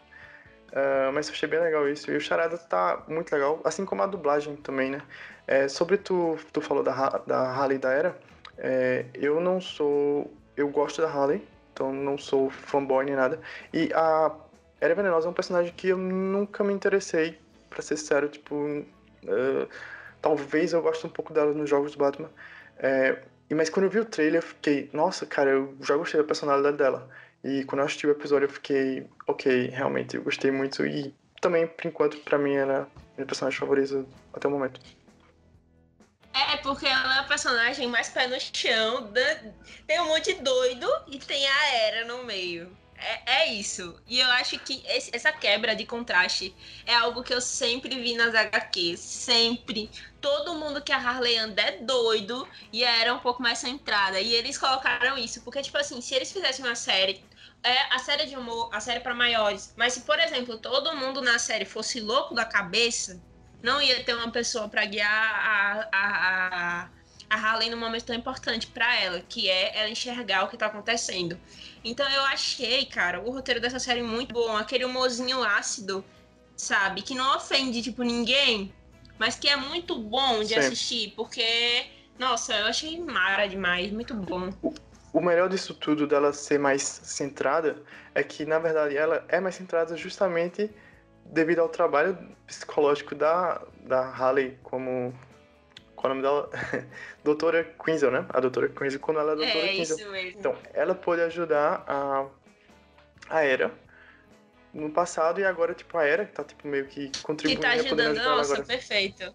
[0.70, 2.10] Uh, mas eu achei bem legal isso.
[2.10, 5.02] E o Charada tá muito legal, assim como a dublagem também, né?
[5.46, 6.92] É, sobre tu, tu falou da,
[7.26, 8.16] da Harley da Era,
[8.56, 10.32] é, eu não sou.
[10.56, 13.40] Eu gosto da Harley, então não sou fanboy nem nada.
[13.72, 14.30] E a
[14.80, 18.84] Era Venenosa é um personagem que eu nunca me interessei, para ser sério, tipo,
[19.24, 19.68] Uh,
[20.20, 22.30] talvez eu goste um pouco dela nos jogos do Batman.
[22.78, 26.26] É, mas quando eu vi o trailer, eu fiquei, nossa, cara, eu já gostei da
[26.26, 27.08] personalidade dela.
[27.42, 30.84] E quando eu assisti o episódio, eu fiquei, ok, realmente, eu gostei muito.
[30.86, 34.80] E também, por enquanto, pra mim, era minha personagem favorita até o momento.
[36.32, 39.12] É, porque ela é a personagem mais pé no chão.
[39.86, 42.70] Tem um monte de doido e tem a Era no meio.
[43.00, 43.98] É, é isso.
[44.06, 46.54] E eu acho que esse, essa quebra de contraste
[46.86, 49.00] é algo que eu sempre vi nas HQs.
[49.00, 49.90] Sempre.
[50.20, 54.20] Todo mundo que a Harley anda é doido e era um pouco mais centrada.
[54.20, 55.42] E eles colocaram isso.
[55.42, 57.24] Porque, tipo assim, se eles fizessem uma série.
[57.62, 59.74] É a série de humor, a série para maiores.
[59.76, 63.22] Mas se, por exemplo, todo mundo na série fosse louco da cabeça,
[63.62, 66.90] não ia ter uma pessoa para guiar a, a, a
[67.30, 70.66] a Harley num momento tão importante para ela, que é ela enxergar o que tá
[70.66, 71.38] acontecendo.
[71.84, 76.04] Então eu achei, cara, o roteiro dessa série muito bom, aquele humorzinho ácido,
[76.56, 78.74] sabe, que não ofende tipo ninguém,
[79.18, 81.86] mas que é muito bom de assistir, porque
[82.20, 84.52] Nossa, eu achei mara demais, muito bom.
[85.10, 87.82] O melhor disso tudo, dela ser mais centrada,
[88.14, 90.70] é que, na verdade, ela é mais centrada justamente
[91.24, 95.14] devido ao trabalho psicológico da, da Halle como...
[96.00, 96.50] Qual é o nome dela?
[97.22, 98.24] doutora Quinzel, né?
[98.30, 99.98] A doutora Quinzel, quando ela é doutora é, Quinzel.
[99.98, 100.40] Isso mesmo.
[100.40, 102.26] Então, ela pôde ajudar a,
[103.28, 103.70] a Era
[104.72, 108.16] no passado e agora, tipo, a Era tá, tipo, meio que contribuindo que tá ajudando,
[108.16, 108.66] nossa, agora.
[108.66, 109.34] perfeito.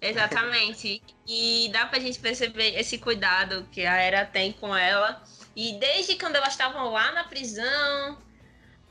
[0.00, 1.00] Exatamente.
[1.24, 5.22] e dá pra gente perceber esse cuidado que a Era tem com ela.
[5.54, 8.18] E desde quando elas estavam lá na prisão,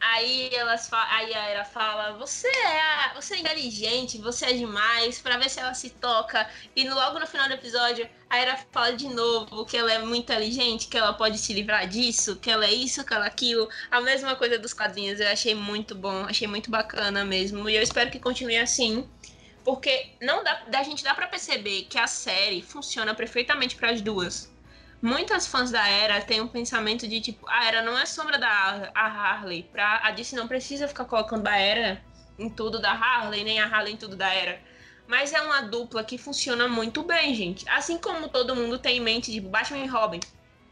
[0.01, 5.37] aí elas aí a Era fala: "Você é, você é inteligente, você é demais", para
[5.37, 6.49] ver se ela se toca.
[6.75, 10.23] E logo no final do episódio, a Era fala de novo que ela é muito
[10.23, 13.67] inteligente, que ela pode se livrar disso, que ela é isso, que ela é aquilo.
[13.91, 17.69] A mesma coisa dos quadrinhos, eu achei muito bom, achei muito bacana mesmo.
[17.69, 19.07] E eu espero que continue assim.
[19.63, 24.01] Porque não dá, a gente dá para perceber que a série funciona perfeitamente para as
[24.01, 24.51] duas.
[25.01, 28.91] Muitas fãs da Era têm um pensamento de tipo, a Era não é sombra da
[28.93, 29.63] Harley.
[29.63, 32.03] Pra, a DC não precisa ficar colocando a Era
[32.37, 34.61] em tudo da Harley, nem a Harley em tudo da Era.
[35.07, 37.67] Mas é uma dupla que funciona muito bem, gente.
[37.67, 40.19] Assim como todo mundo tem em mente, tipo, Batman e Robin.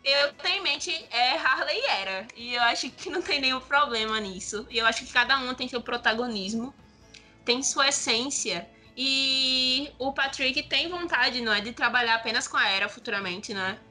[0.03, 2.27] Eu tenho em mente é Harley e Era.
[2.35, 4.65] E eu acho que não tem nenhum problema nisso.
[4.69, 6.73] E eu acho que cada um tem seu protagonismo,
[7.43, 8.69] tem sua essência.
[8.95, 11.61] E o Patrick tem vontade, não é?
[11.61, 13.88] De trabalhar apenas com a Era futuramente, não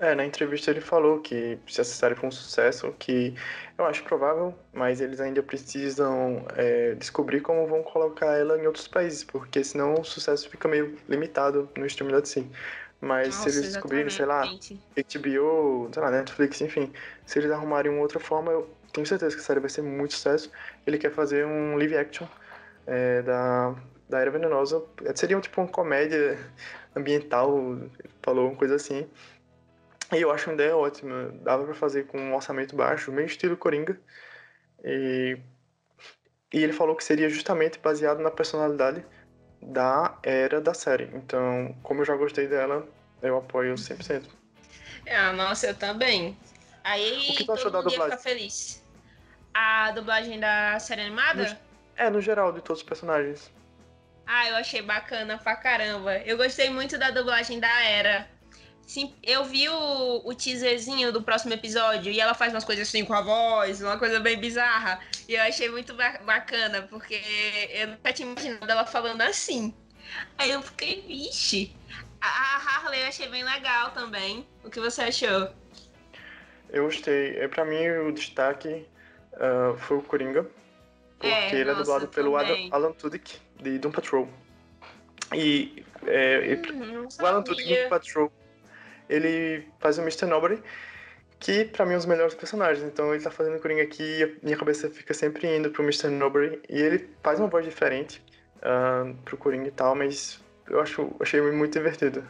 [0.00, 0.14] é?
[0.14, 3.34] Na entrevista ele falou que se essa série for um sucesso, que
[3.76, 8.88] eu acho provável, mas eles ainda precisam é, descobrir como vão colocar ela em outros
[8.88, 12.46] países, porque senão o sucesso fica meio limitado no streaming da DC.
[13.00, 14.44] Mas Nossa, se eles descobrirem, sei lá.
[14.44, 16.92] HBO, sei lá, Netflix, enfim,
[17.24, 20.14] se eles arrumarem uma outra forma, eu tenho certeza que a série vai ser muito
[20.14, 20.50] sucesso.
[20.86, 22.26] Ele quer fazer um live action
[22.86, 23.74] é, da,
[24.08, 24.82] da Era Venenosa.
[25.14, 26.36] Seria tipo uma comédia
[26.96, 27.78] ambiental,
[28.22, 29.08] falou, uma coisa assim.
[30.12, 31.30] E eu acho uma ideia ótima.
[31.42, 34.00] Dava pra fazer com um orçamento baixo, meio estilo Coringa.
[34.82, 35.38] E,
[36.52, 39.04] e ele falou que seria justamente baseado na personalidade
[39.60, 41.10] da era da série.
[41.14, 42.88] Então, como eu já gostei dela,
[43.20, 44.24] eu apoio 100%.
[45.10, 46.36] Ah, nossa, eu também.
[46.84, 48.04] Aí O que tu achou da ia dublagem?
[48.04, 48.82] ficar feliz.
[49.52, 51.58] A dublagem da série animada?
[51.96, 53.50] É, no geral, de todos os personagens.
[54.26, 56.16] Ah, eu achei bacana pra caramba.
[56.18, 58.28] Eu gostei muito da dublagem da Era.
[58.88, 63.04] Sim, eu vi o, o teaserzinho do próximo episódio e ela faz umas coisas assim
[63.04, 64.98] com a voz, uma coisa bem bizarra.
[65.28, 67.20] E eu achei muito ba- bacana, porque
[67.70, 69.74] eu nunca tinha imaginado ela falando assim.
[70.38, 71.70] Aí eu fiquei, vixe.
[72.18, 74.46] A, Harley eu achei bem legal também.
[74.64, 75.50] O que você achou?
[76.70, 77.36] Eu gostei.
[77.36, 78.86] É, pra mim, o destaque
[79.34, 80.46] ah, foi o Coringa.
[81.18, 82.56] Porque É, ele é nossa, dublado pelo Adam.
[82.70, 84.26] Alan Tudyk, de Doom Patrol.
[85.34, 87.68] E é, e Hum, não o Alan Tudyk.
[87.68, 88.32] Doom Patrol,
[89.08, 90.26] ele faz o Mr.
[90.26, 90.62] Nobody,
[91.40, 92.84] que pra mim é um dos melhores personagens.
[92.84, 96.08] Então ele tá fazendo o Coringa aqui e minha cabeça fica sempre indo pro Mr.
[96.08, 96.60] Nobody.
[96.68, 98.22] E ele faz uma voz diferente
[98.62, 102.26] ah, pro Coringa e tal, mas eu acho, achei muito divertido.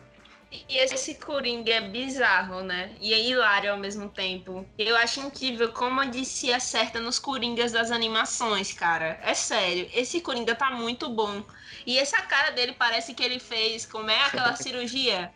[0.51, 2.97] E esse Coringa é bizarro, né?
[3.01, 4.67] E é hilário ao mesmo tempo.
[4.79, 9.21] Eu acho incrível como a DC acerta nos Coringas das animações, cara.
[9.23, 11.45] É sério, esse Coringa tá muito bom.
[11.87, 15.31] E essa cara dele parece que ele fez, como é aquela cirurgia?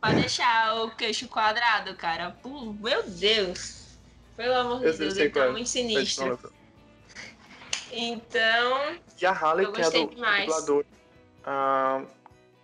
[0.00, 2.30] Pra deixar o queixo quadrado, cara.
[2.42, 3.96] Pô, meu Deus.
[4.36, 5.50] Pelo amor Eu de Deus, ele tá é.
[5.50, 6.24] muito não sinistro.
[6.24, 6.52] lembro.
[7.90, 10.46] Então, E a Harley Eu tem a do, demais.
[10.46, 10.84] dublador.
[11.44, 12.02] ah,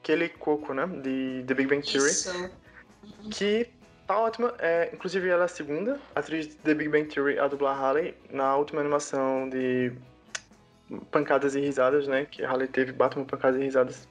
[0.02, 0.86] Kelly Coco, né?
[0.86, 2.10] De The Big Bang Theory.
[2.10, 2.50] isso.
[3.30, 3.68] Que
[4.06, 4.54] tá ótima.
[4.58, 7.80] É, inclusive, ela é a segunda atriz de The Big Bang Theory a dublar a
[7.86, 8.14] Harley.
[8.30, 9.92] Na última animação de
[11.10, 12.26] Pancadas e Risadas, né?
[12.26, 14.06] Que a Harley teve Batman Pancadas e Risadas.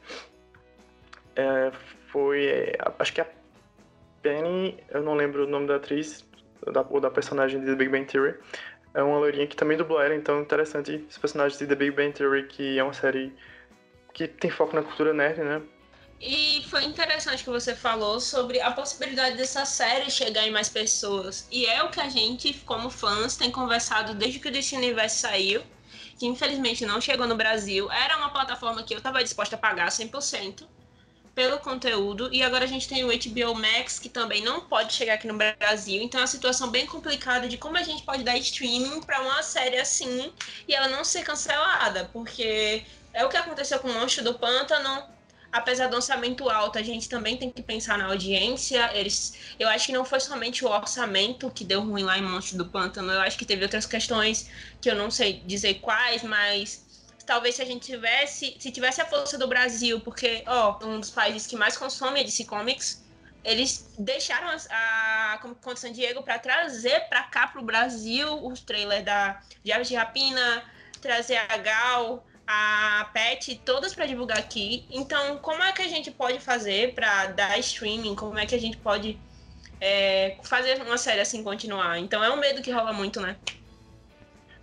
[1.35, 1.71] É,
[2.13, 2.45] foi.
[2.45, 3.27] é, acho que a
[4.21, 6.23] Penny, eu não lembro o nome da atriz,
[6.71, 8.35] da, ou da personagem de The Big Bang Theory.
[8.93, 12.13] É uma loirinha que também dublou ela, então interessante os personagens de The Big Bang
[12.13, 13.33] Theory, que é uma série
[14.13, 15.61] que tem foco na cultura nerd, né?
[16.21, 21.47] E foi interessante que você falou sobre a possibilidade dessa série chegar em mais pessoas.
[21.51, 25.17] E é o que a gente, como fãs, tem conversado desde que o DC Universe
[25.17, 25.63] saiu,
[26.17, 27.91] que infelizmente não chegou no Brasil.
[27.91, 30.65] Era uma plataforma que eu estava disposta a pagar 100%
[31.35, 32.29] pelo conteúdo.
[32.31, 35.35] E agora a gente tem o HBO Max, que também não pode chegar aqui no
[35.35, 36.01] Brasil.
[36.01, 39.41] Então é uma situação bem complicada de como a gente pode dar streaming para uma
[39.41, 40.31] série assim
[40.67, 42.09] e ela não ser cancelada.
[42.13, 45.13] Porque é o que aconteceu com o Monstro do Pântano
[45.53, 48.89] apesar do orçamento alto, a gente também tem que pensar na audiência.
[48.97, 52.57] Eles, eu acho que não foi somente o orçamento que deu ruim lá em Monstro
[52.57, 53.11] do Pântano.
[53.11, 54.49] Eu acho que teve outras questões
[54.81, 56.82] que eu não sei dizer quais, mas
[57.25, 61.09] talvez se a gente tivesse, se tivesse a força do Brasil, porque, ó, um dos
[61.09, 63.03] países que mais consome é DC Comics,
[63.43, 69.03] eles deixaram a, a Comic San Diego para trazer para cá pro Brasil os trailers
[69.03, 69.41] da
[69.73, 70.63] Aves de Rapina,
[71.01, 74.85] trazer a Gal, a Pet, todas para divulgar aqui.
[74.89, 78.15] Então, como é que a gente pode fazer para dar streaming?
[78.15, 79.19] Como é que a gente pode
[79.81, 81.99] é, fazer uma série assim continuar?
[81.99, 83.35] Então, é um medo que rola muito, né?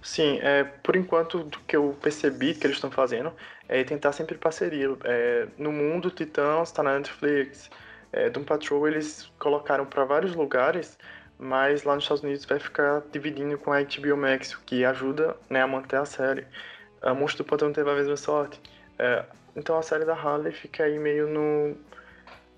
[0.02, 3.32] Sim, é, por enquanto, do que eu percebi que eles estão fazendo
[3.68, 4.88] é tentar sempre parceria.
[5.04, 7.70] É, no mundo, Titãs está na Netflix.
[8.12, 10.98] É, Doom Patrol eles colocaram para vários lugares,
[11.38, 15.36] mas lá nos Estados Unidos vai ficar dividindo com a HBO Max, o que ajuda
[15.48, 16.46] né, a manter a série.
[17.02, 18.60] A Monstro do Pântano teve a mesma sorte.
[18.98, 21.76] É, então a série da Harley fica aí meio no,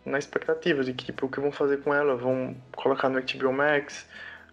[0.04, 2.16] na expectativa de que tipo, o que vão fazer com ela.
[2.16, 4.06] Vão colocar no HBO Max.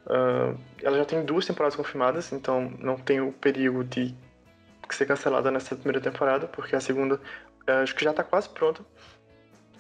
[0.10, 4.16] Uh, ela já tem duas temporadas confirmadas, então não tem o perigo de
[4.90, 8.84] ser cancelada nessa primeira temporada, porque a segunda uh, acho que já tá quase pronta.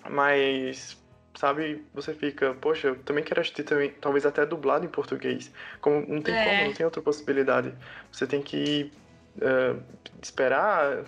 [0.07, 0.97] Mas,
[1.35, 5.51] sabe, você fica, poxa, eu também quero assistir também, talvez até dublado em português.
[5.81, 6.45] Como, não tem é.
[6.45, 7.73] como, não tem outra possibilidade.
[8.11, 8.91] Você tem que
[9.37, 9.81] uh,
[10.21, 11.05] esperar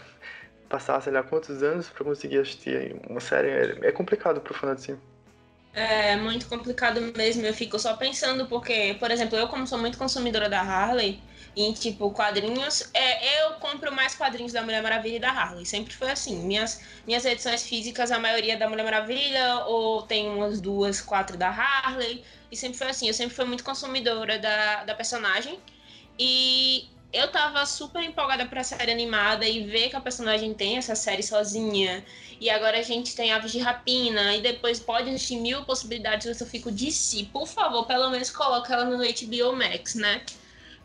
[0.68, 3.50] passar, sei lá, quantos anos para conseguir assistir uma série.
[3.50, 4.98] É, é complicado pro fã assim.
[5.74, 7.46] É muito complicado mesmo.
[7.46, 11.22] Eu fico só pensando porque, por exemplo, eu como sou muito consumidora da Harley,
[11.56, 15.66] em tipo quadrinhos, é, eu compro mais quadrinhos da Mulher Maravilha e da Harley.
[15.66, 16.44] Sempre foi assim.
[16.46, 21.38] Minhas, minhas edições físicas, a maioria é da Mulher Maravilha, ou tem umas duas, quatro
[21.38, 22.24] da Harley.
[22.52, 23.08] E sempre foi assim.
[23.08, 25.58] Eu sempre fui muito consumidora da, da personagem.
[26.20, 30.96] E eu tava super empolgada pra série animada e ver que a personagem tem essa
[30.96, 32.04] série sozinha.
[32.40, 36.40] E agora a gente tem Aves de Rapina e depois pode existir mil possibilidades.
[36.40, 37.26] Eu fico de si.
[37.26, 40.24] Por favor, pelo menos coloca ela no HBO Max, né?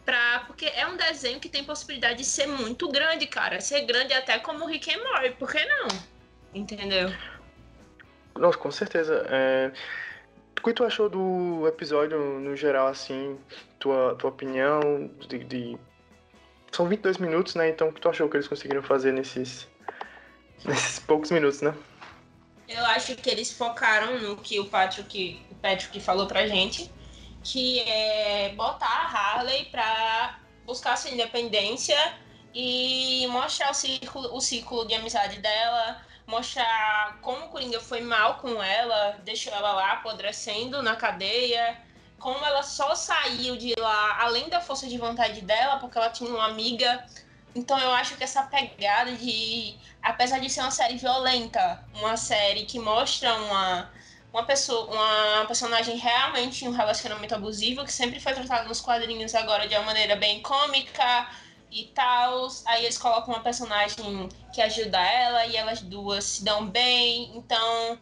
[0.04, 3.60] Pra, porque é um desenho que tem possibilidade de ser muito grande, cara.
[3.60, 5.30] Ser grande até como Rick and Morty.
[5.30, 5.88] Por que não?
[6.54, 7.12] Entendeu?
[8.36, 9.26] Nossa, com certeza.
[9.28, 9.72] É...
[10.58, 13.38] O que tu achou do episódio no geral, assim?
[13.78, 14.80] Tua, tua opinião
[15.28, 15.78] de, de
[16.76, 17.70] são 22 minutos, né?
[17.70, 19.66] Então, o que tu achou que eles conseguiram fazer nesses,
[20.64, 21.74] nesses poucos minutos, né?
[22.68, 26.90] Eu acho que eles focaram no que o Patrick, o Patrick falou pra gente,
[27.42, 31.96] que é botar a Harley pra buscar sua independência
[32.52, 38.38] e mostrar o ciclo, o ciclo de amizade dela, mostrar como o Coringa foi mal
[38.38, 41.80] com ela, deixou ela lá apodrecendo na cadeia,
[42.18, 46.30] como ela só saiu de lá, além da força de vontade dela, porque ela tinha
[46.30, 47.04] uma amiga.
[47.54, 49.76] Então eu acho que essa pegada de.
[50.02, 53.90] Apesar de ser uma série violenta, uma série que mostra uma,
[54.32, 59.34] uma pessoa, uma personagem realmente em um relacionamento abusivo, que sempre foi tratado nos quadrinhos
[59.34, 61.28] agora de uma maneira bem cômica
[61.70, 62.48] e tal.
[62.66, 67.32] Aí eles colocam uma personagem que ajuda ela e elas duas se dão bem.
[67.36, 67.98] Então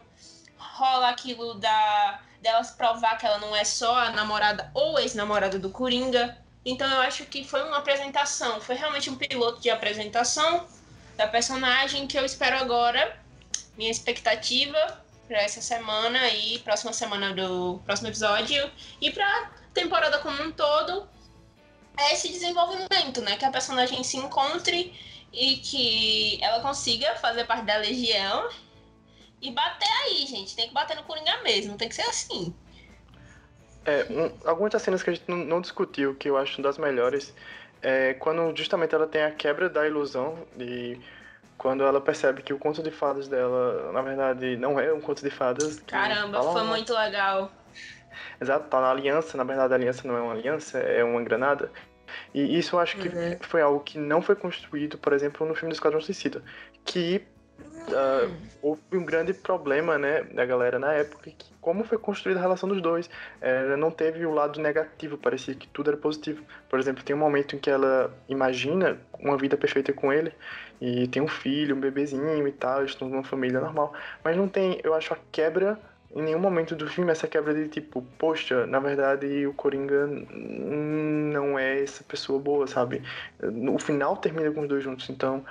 [0.58, 5.70] rola aquilo da delas provar que ela não é só a namorada ou ex-namorada do
[5.70, 6.36] Coringa.
[6.64, 10.66] Então eu acho que foi uma apresentação, foi realmente um piloto de apresentação
[11.16, 13.18] da personagem que eu espero agora.
[13.76, 20.42] Minha expectativa para essa semana e próxima semana do próximo episódio e para temporada como
[20.42, 21.08] um todo
[21.96, 24.92] é esse desenvolvimento, né, que a personagem se encontre
[25.32, 28.48] e que ela consiga fazer parte da legião
[29.44, 30.56] e bater aí, gente.
[30.56, 32.54] Tem que bater no Coringa mesmo, tem que ser assim.
[33.84, 36.78] É, um, algumas das cenas que a gente não, não, discutiu, que eu acho das
[36.78, 37.34] melhores,
[37.82, 40.98] é quando justamente ela tem a quebra da ilusão e
[41.58, 45.22] quando ela percebe que o conto de fadas dela, na verdade, não é um conto
[45.22, 45.80] de fadas.
[45.80, 46.64] Caramba, foi uma...
[46.64, 47.52] muito legal.
[48.40, 51.70] Exato, tá na aliança, na verdade a aliança não é uma aliança, é uma granada.
[52.32, 53.36] E isso eu acho que uhum.
[53.40, 56.42] foi algo que não foi construído, por exemplo, no filme do Esquadrão Suicida.
[56.84, 57.26] Que
[57.88, 62.42] uh, houve um grande problema, né, da galera na época, que como foi construída a
[62.42, 63.08] relação dos dois,
[63.40, 66.42] ela não teve o lado negativo, parecia que tudo era positivo.
[66.68, 70.32] Por exemplo, tem um momento em que ela imagina uma vida perfeita com ele,
[70.80, 74.80] e tem um filho, um bebezinho e tal, estão numa família normal, mas não tem,
[74.84, 75.78] eu acho, a quebra
[76.14, 81.58] em nenhum momento do filme essa quebra de tipo, poxa, na verdade o Coringa não
[81.58, 83.02] é essa pessoa boa, sabe?
[83.42, 85.44] No final termina com os dois juntos, então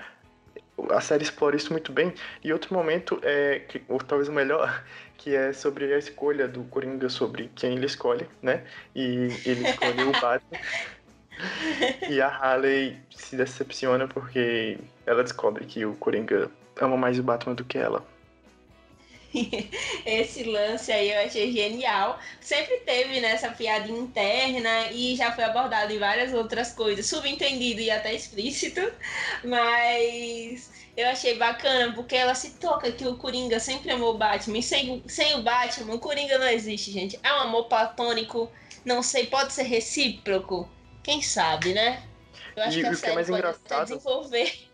[0.90, 2.14] a série explora isso muito bem.
[2.44, 4.84] E outro momento, é, que, ou talvez o melhor,
[5.18, 8.64] que é sobre a escolha do Coringa sobre quem ele escolhe, né?
[8.96, 10.60] E ele escolhe o Batman.
[12.10, 16.50] e a Harley se decepciona porque ela descobre que o Coringa
[16.80, 18.06] ama mais o Batman do que ela.
[20.06, 22.20] Esse lance aí eu achei genial.
[22.40, 27.82] Sempre teve nessa né, piada interna e já foi abordado em várias outras coisas, subentendido
[27.82, 28.82] e até explícito,
[29.44, 34.60] mas eu achei bacana porque ela se toca que o Coringa sempre amou o Batman.
[34.60, 37.20] E sem, sem o Batman, o Coringa não existe, gente.
[37.24, 38.52] É um amor platônico,
[38.86, 40.70] não sei, pode ser recíproco.
[41.02, 42.04] Quem sabe, né?
[42.56, 43.88] Eu acho e que a o que é mais engraçado...
[43.88, 44.70] desenvolver.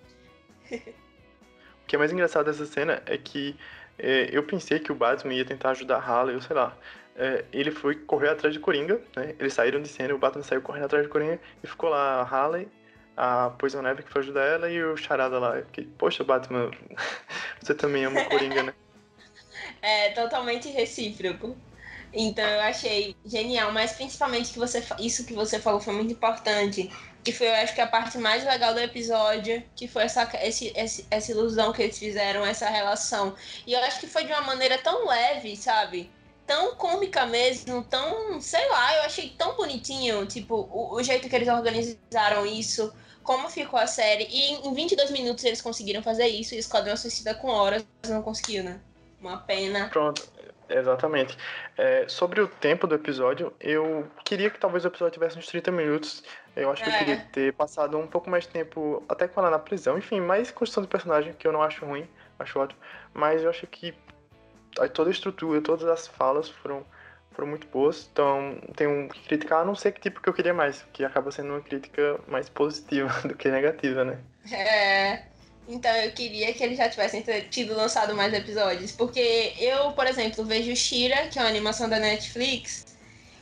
[0.71, 3.55] o que é mais engraçado dessa cena é que
[3.99, 6.75] é, eu pensei que o Batman ia tentar ajudar a Harley, ou sei lá.
[7.15, 9.35] É, ele foi correr atrás de Coringa, né?
[9.37, 12.23] Eles saíram de cena, o Batman saiu correndo atrás de Coringa e ficou lá a
[12.23, 12.67] Harley,
[13.17, 15.61] a Poison Ivy que foi ajudar ela e o Charada lá.
[15.61, 16.71] Que, Poxa, Batman,
[17.61, 18.73] você também ama o Coringa, né?
[19.81, 21.55] É totalmente recíproco.
[22.13, 26.91] Então eu achei genial, mas principalmente que você isso que você falou foi muito importante,
[27.31, 30.73] que foi eu acho que a parte mais legal do episódio, que foi essa esse,
[30.75, 33.35] esse, essa ilusão que eles fizeram, essa relação.
[33.67, 36.09] E eu acho que foi de uma maneira tão leve, sabe?
[36.47, 41.35] Tão cômica mesmo, tão, sei lá, eu achei tão bonitinho, tipo, o, o jeito que
[41.35, 44.27] eles organizaram isso, como ficou a série.
[44.31, 48.63] E em 22 minutos eles conseguiram fazer isso, e Esquadrão Suicida com horas não conseguiu,
[48.63, 48.79] né?
[49.21, 49.89] Uma pena.
[49.89, 50.27] Pronto.
[50.69, 51.37] Exatamente.
[51.77, 55.71] É, sobre o tempo do episódio, eu queria que talvez o episódio tivesse uns 30
[55.71, 56.23] minutos.
[56.55, 56.93] Eu acho que é.
[56.93, 59.97] eu queria ter passado um pouco mais de tempo até com ela na prisão.
[59.97, 62.07] Enfim, mais construção de personagem, que eu não acho ruim,
[62.37, 62.79] acho ótimo.
[63.13, 63.93] Mas eu acho que
[64.93, 66.85] toda a estrutura, todas as falas foram,
[67.31, 68.07] foram muito boas.
[68.11, 71.31] Então, tenho que criticar, a não sei que tipo que eu queria mais, que acaba
[71.31, 74.19] sendo uma crítica mais positiva do que negativa, né?
[74.51, 75.38] É.
[75.69, 78.91] Então eu queria que eles já tivessem tido lançado mais episódios.
[78.91, 82.97] Porque eu, por exemplo, vejo Shira, que é uma animação da Netflix,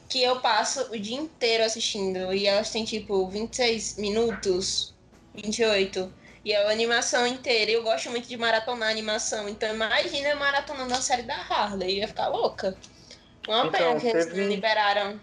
[0.10, 2.34] que eu passo o dia inteiro assistindo.
[2.34, 4.94] E elas têm tipo 26 minutos,
[5.36, 6.14] 28.
[6.44, 7.72] E é a animação inteira.
[7.72, 9.48] Eu gosto muito de maratonar animação.
[9.48, 11.92] Então imagina eu maratonando a série da Harley.
[11.92, 12.76] Eu ia ficar louca.
[13.48, 14.42] Uma então, pena que teve...
[14.42, 15.18] eles liberaram.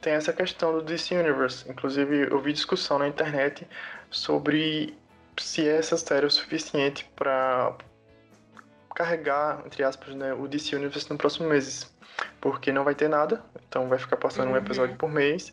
[0.00, 1.68] Tem essa questão do DC Universe.
[1.68, 3.66] Inclusive, eu vi discussão na internet
[4.10, 4.96] sobre
[5.42, 7.76] se essa série é o suficiente para
[8.94, 11.98] carregar, entre aspas, né, o DC Universe nos próximos meses.
[12.40, 14.54] Porque não vai ter nada, então vai ficar passando uhum.
[14.54, 15.52] um episódio por mês.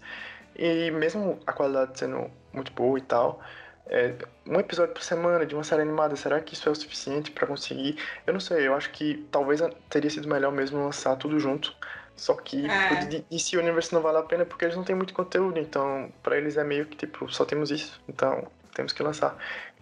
[0.56, 3.42] E mesmo a qualidade sendo muito boa e tal,
[3.88, 4.16] é,
[4.48, 7.46] um episódio por semana de uma série animada, será que isso é o suficiente para
[7.46, 7.98] conseguir?
[8.26, 11.76] Eu não sei, eu acho que talvez teria sido melhor mesmo lançar tudo junto.
[12.16, 13.04] Só que é.
[13.04, 16.38] o DC Universe não vale a pena porque eles não têm muito conteúdo, então para
[16.38, 19.38] eles é meio que tipo, só temos isso, então temos que lançar.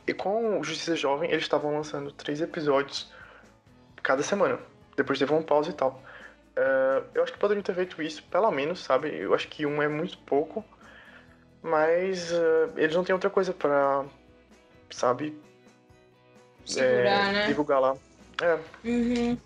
[0.06, 3.12] E com o Justiça Jovem, eles estavam lançando três episódios
[4.01, 4.60] cada semana.
[4.95, 6.01] Depois teve uma pausa e tal.
[6.58, 9.10] Uh, eu acho que poderiam ter feito isso, pelo menos, sabe?
[9.10, 10.64] Eu acho que um é muito pouco.
[11.62, 14.06] Mas uh, eles não têm outra coisa pra,
[14.91, 15.38] sabe?
[16.66, 17.47] Segurar, é, né?
[17.47, 17.95] Divulgar lá.
[18.41, 18.60] É.
[18.84, 19.38] Uhum.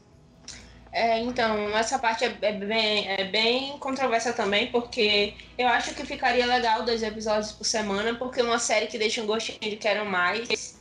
[0.98, 6.04] É, então, essa parte é, é, bem, é bem controversa também, porque eu acho que
[6.04, 9.76] ficaria legal dois episódios por semana, porque é uma série que deixa um gostinho de
[9.78, 10.76] quero mais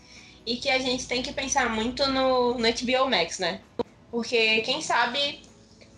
[0.46, 3.60] e que a gente tem que pensar muito no, no HBO Max, né?
[4.10, 5.42] Porque quem sabe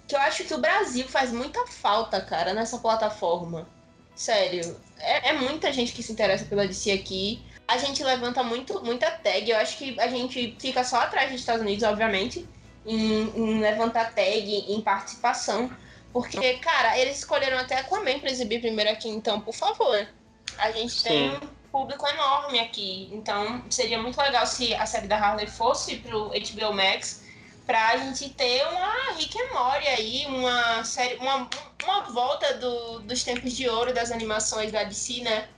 [0.08, 3.68] que eu acho que o Brasil faz muita falta, cara, nessa plataforma.
[4.16, 7.40] Sério, é, é muita gente que se interessa pela DC aqui.
[7.68, 9.48] A gente levanta muito, muita tag.
[9.48, 12.44] Eu acho que a gente fica só atrás dos Estados Unidos, obviamente
[12.88, 15.70] em, em levantar tag, em participação.
[16.12, 20.08] Porque, cara, eles escolheram até Aquaman pra exibir primeiro aqui, então, por favor.
[20.56, 21.08] A gente Sim.
[21.08, 23.08] tem um público enorme aqui.
[23.12, 27.22] Então, seria muito legal se a série da Harley fosse pro HBO Max
[27.66, 31.48] pra gente ter uma Rick and Morty aí, uma série, uma,
[31.84, 35.48] uma volta do, dos tempos de ouro das animações da DC, né?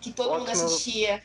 [0.00, 0.40] Que todo Ótimo.
[0.40, 1.22] mundo assistia.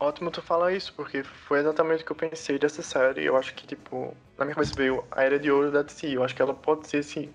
[0.00, 3.24] Ótimo tu falar isso, porque foi exatamente o que eu pensei dessa série.
[3.24, 6.06] Eu acho que, tipo, na minha cabeça veio a Era de Ouro da DC.
[6.16, 7.28] Eu acho que ela pode ser esse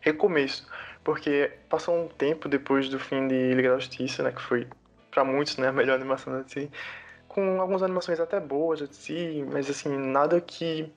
[0.00, 0.66] recomeço.
[1.04, 4.32] Porque passou um tempo depois do fim de Liga da Justiça, né?
[4.32, 4.66] Que foi,
[5.12, 6.68] para muitos, né, a melhor animação da DC.
[7.28, 10.92] Com algumas animações até boas da DC, mas, assim, nada que.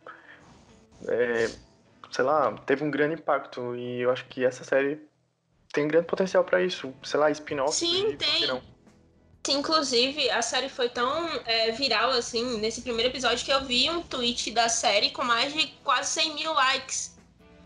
[1.07, 1.49] É,
[2.09, 3.75] sei lá, teve um grande impacto.
[3.75, 4.99] E eu acho que essa série
[5.71, 6.91] tem grande potencial para isso.
[7.03, 7.73] Sei lá, spin-off.
[7.73, 8.61] Sim, tem.
[9.49, 14.03] Inclusive, a série foi tão é, viral assim nesse primeiro episódio que eu vi um
[14.03, 17.17] tweet da série com mais de quase 100 mil likes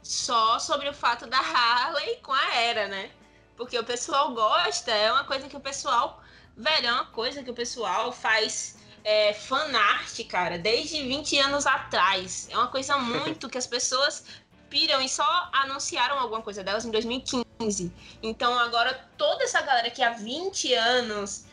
[0.02, 3.10] só sobre o fato da Harley com a Era, né?
[3.58, 6.22] Porque o pessoal gosta, é uma coisa que o pessoal.
[6.56, 12.48] Velho, é uma coisa que o pessoal faz é, fanart, cara, desde 20 anos atrás.
[12.50, 14.24] É uma coisa muito que as pessoas
[14.70, 17.92] piram e só anunciaram alguma coisa delas em 2015.
[18.24, 21.46] Então agora toda essa galera que há 20 anos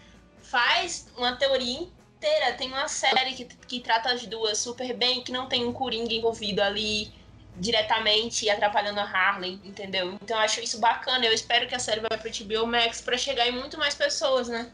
[0.53, 5.32] faz uma teoria inteira tem uma série que, que trata as duas super bem, que
[5.32, 7.11] não tem um Coringa envolvido ali
[7.57, 10.18] diretamente atrapalhando a Harley, entendeu?
[10.22, 11.24] Então eu acho isso bacana.
[11.24, 14.48] Eu espero que a série vá pro HBO Max para chegar em muito mais pessoas,
[14.48, 14.70] né?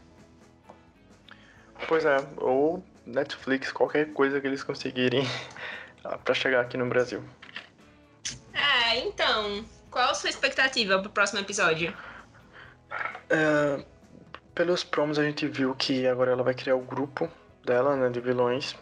[1.87, 5.23] Pois é, ou Netflix, qualquer coisa que eles conseguirem
[6.25, 7.23] para chegar aqui no Brasil.
[8.53, 11.95] É, então, qual a sua expectativa pro próximo episódio?
[13.29, 13.85] É,
[14.59, 17.29] pelos promos a gente viu que agora ela vai criar o grupo
[17.65, 18.75] dela, né, de vilões.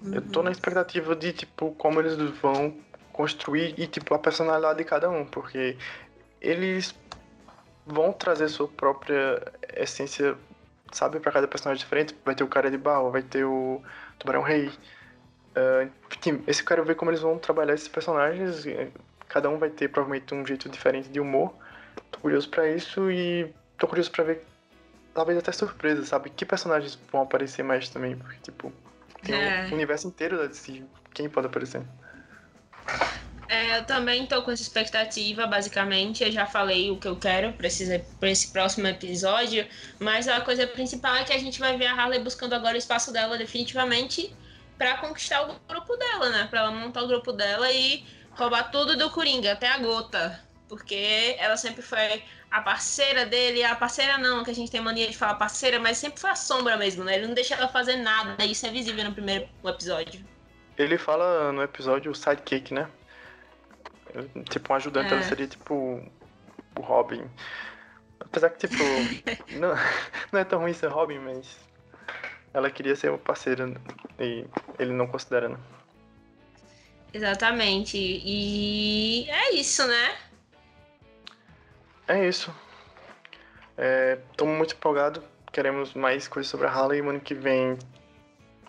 [0.00, 0.14] Uhum.
[0.14, 2.74] Eu tô na expectativa de, tipo, como eles vão
[3.12, 5.76] construir e, tipo, a personalidade de cada um, porque
[6.40, 6.94] eles
[7.86, 9.42] vão trazer sua própria
[9.76, 10.38] essência,
[10.90, 12.16] sabe, para cada personagem diferente.
[12.24, 13.82] Vai ter o cara de barro, vai ter o
[14.18, 14.68] Tubarão Rei.
[14.68, 15.92] Uh,
[16.46, 18.64] esse eu quero ver como eles vão trabalhar esses personagens.
[19.28, 21.52] Cada um vai ter provavelmente um jeito diferente de humor.
[22.10, 24.53] Tô curioso para isso e tô curioso para ver,
[25.14, 26.30] talvez até surpresa, sabe?
[26.30, 28.72] Que personagens vão aparecer mais também, porque, tipo,
[29.22, 29.68] tem é.
[29.70, 30.82] um universo inteiro DC.
[31.14, 31.82] Quem pode aparecer?
[33.48, 36.24] É, eu também tô com essa expectativa, basicamente.
[36.24, 39.66] Eu já falei o que eu quero para esse, pra esse próximo episódio,
[39.98, 42.78] mas a coisa principal é que a gente vai ver a Harley buscando agora o
[42.78, 44.34] espaço dela definitivamente
[44.76, 46.46] para conquistar o grupo dela, né?
[46.50, 50.40] Pra ela montar o grupo dela e roubar tudo do Coringa, até a gota.
[50.68, 55.08] Porque ela sempre foi a parceira dele, a parceira não, que a gente tem mania
[55.08, 57.16] de falar parceira, mas sempre foi a sombra mesmo, né?
[57.16, 60.24] Ele não deixa ela fazer nada, isso é visível no primeiro episódio.
[60.78, 62.88] Ele fala no episódio o sidekick, né?
[64.48, 65.16] Tipo, um ajudante, é.
[65.16, 65.74] ela seria tipo
[66.76, 67.28] o Robin.
[68.20, 68.82] Apesar que, tipo,
[69.58, 69.74] não,
[70.32, 71.58] não é tão ruim ser Robin, mas
[72.52, 73.74] ela queria ser o parceiro
[74.18, 74.44] e
[74.78, 75.58] ele não considera, né?
[77.12, 77.96] Exatamente.
[77.96, 80.16] E é isso, né?
[82.06, 82.54] É isso.
[84.30, 85.22] Estou é, muito empolgado.
[85.52, 87.00] Queremos mais coisas sobre a Harley.
[87.00, 87.78] Ano que vem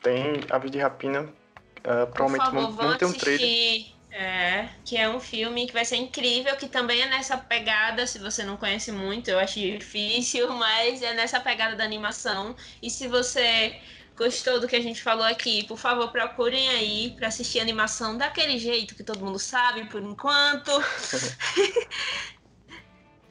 [0.01, 1.21] tem Aves de Rapina.
[1.21, 3.95] Uh, provavelmente favor, vamos ter um trailer.
[4.17, 8.17] É, que é um filme que vai ser incrível, que também é nessa pegada, se
[8.17, 12.55] você não conhece muito, eu acho difícil, mas é nessa pegada da animação.
[12.81, 13.77] E se você
[14.15, 18.17] gostou do que a gente falou aqui, por favor, procurem aí para assistir a animação
[18.17, 20.71] daquele jeito que todo mundo sabe por enquanto.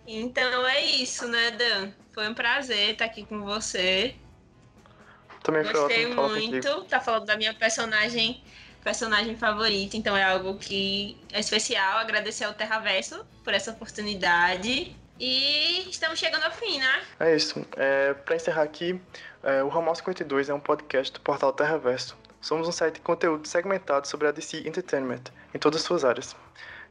[0.06, 1.90] então é isso, né, Dan?
[2.12, 4.14] Foi um prazer estar aqui com você.
[5.42, 6.84] Também Gostei muito.
[6.84, 8.42] Tá falando da minha personagem
[8.82, 11.98] personagem favorita, então é algo que é especial.
[11.98, 14.94] Agradecer ao Terraverso por essa oportunidade.
[15.18, 17.02] E estamos chegando ao fim, né?
[17.18, 17.64] É isso.
[17.76, 19.00] É, para encerrar aqui,
[19.42, 22.16] é, o Ramal 52 é um podcast do portal Terraverso.
[22.40, 25.22] Somos um site de conteúdo segmentado sobre a DC Entertainment
[25.54, 26.36] em todas as suas áreas.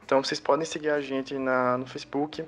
[0.04, 2.44] Então vocês podem seguir a gente na, no Facebook,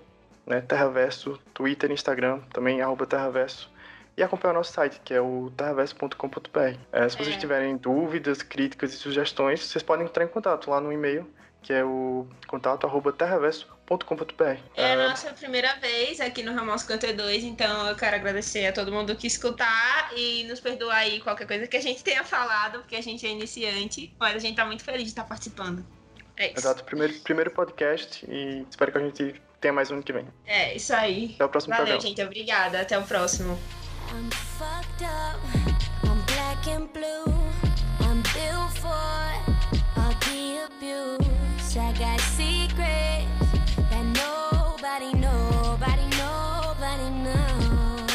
[0.47, 3.71] né, Terraverso, Twitter, Instagram, também arroba Terraverso
[4.17, 6.79] e acompanhar o nosso site, que é o terraverso.com.br.
[6.91, 7.39] É, se vocês é.
[7.39, 11.31] tiverem dúvidas, críticas e sugestões, vocês podem entrar em contato lá no e-mail,
[11.61, 14.59] que é o contato arroba terraverso.com.br.
[14.75, 18.91] É a nossa primeira vez aqui no Ramon 52, então eu quero agradecer a todo
[18.91, 22.97] mundo que escutar e nos perdoar aí qualquer coisa que a gente tenha falado, porque
[22.97, 25.85] a gente é iniciante, mas a gente tá muito feliz de estar participando.
[26.39, 26.59] É isso.
[26.59, 30.27] Exato, primeiro, primeiro podcast e espero que a gente tenha mais um que vem.
[30.47, 31.33] É, isso aí.
[31.35, 32.09] Até o próximo Valeu, programa.
[32.09, 32.23] gente.
[32.23, 32.81] Obrigada.
[32.81, 33.59] Até o próximo.
[34.13, 35.41] I'm fucked up,
[36.05, 37.35] I'm black and blue.
[38.01, 38.89] I'm built for
[39.97, 41.77] all the abuse.
[41.77, 43.27] I got secrets
[43.91, 48.07] that nobody, nobody, nobody knows.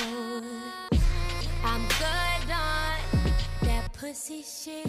[1.65, 3.01] I'm good on
[3.63, 4.87] that pussy shit.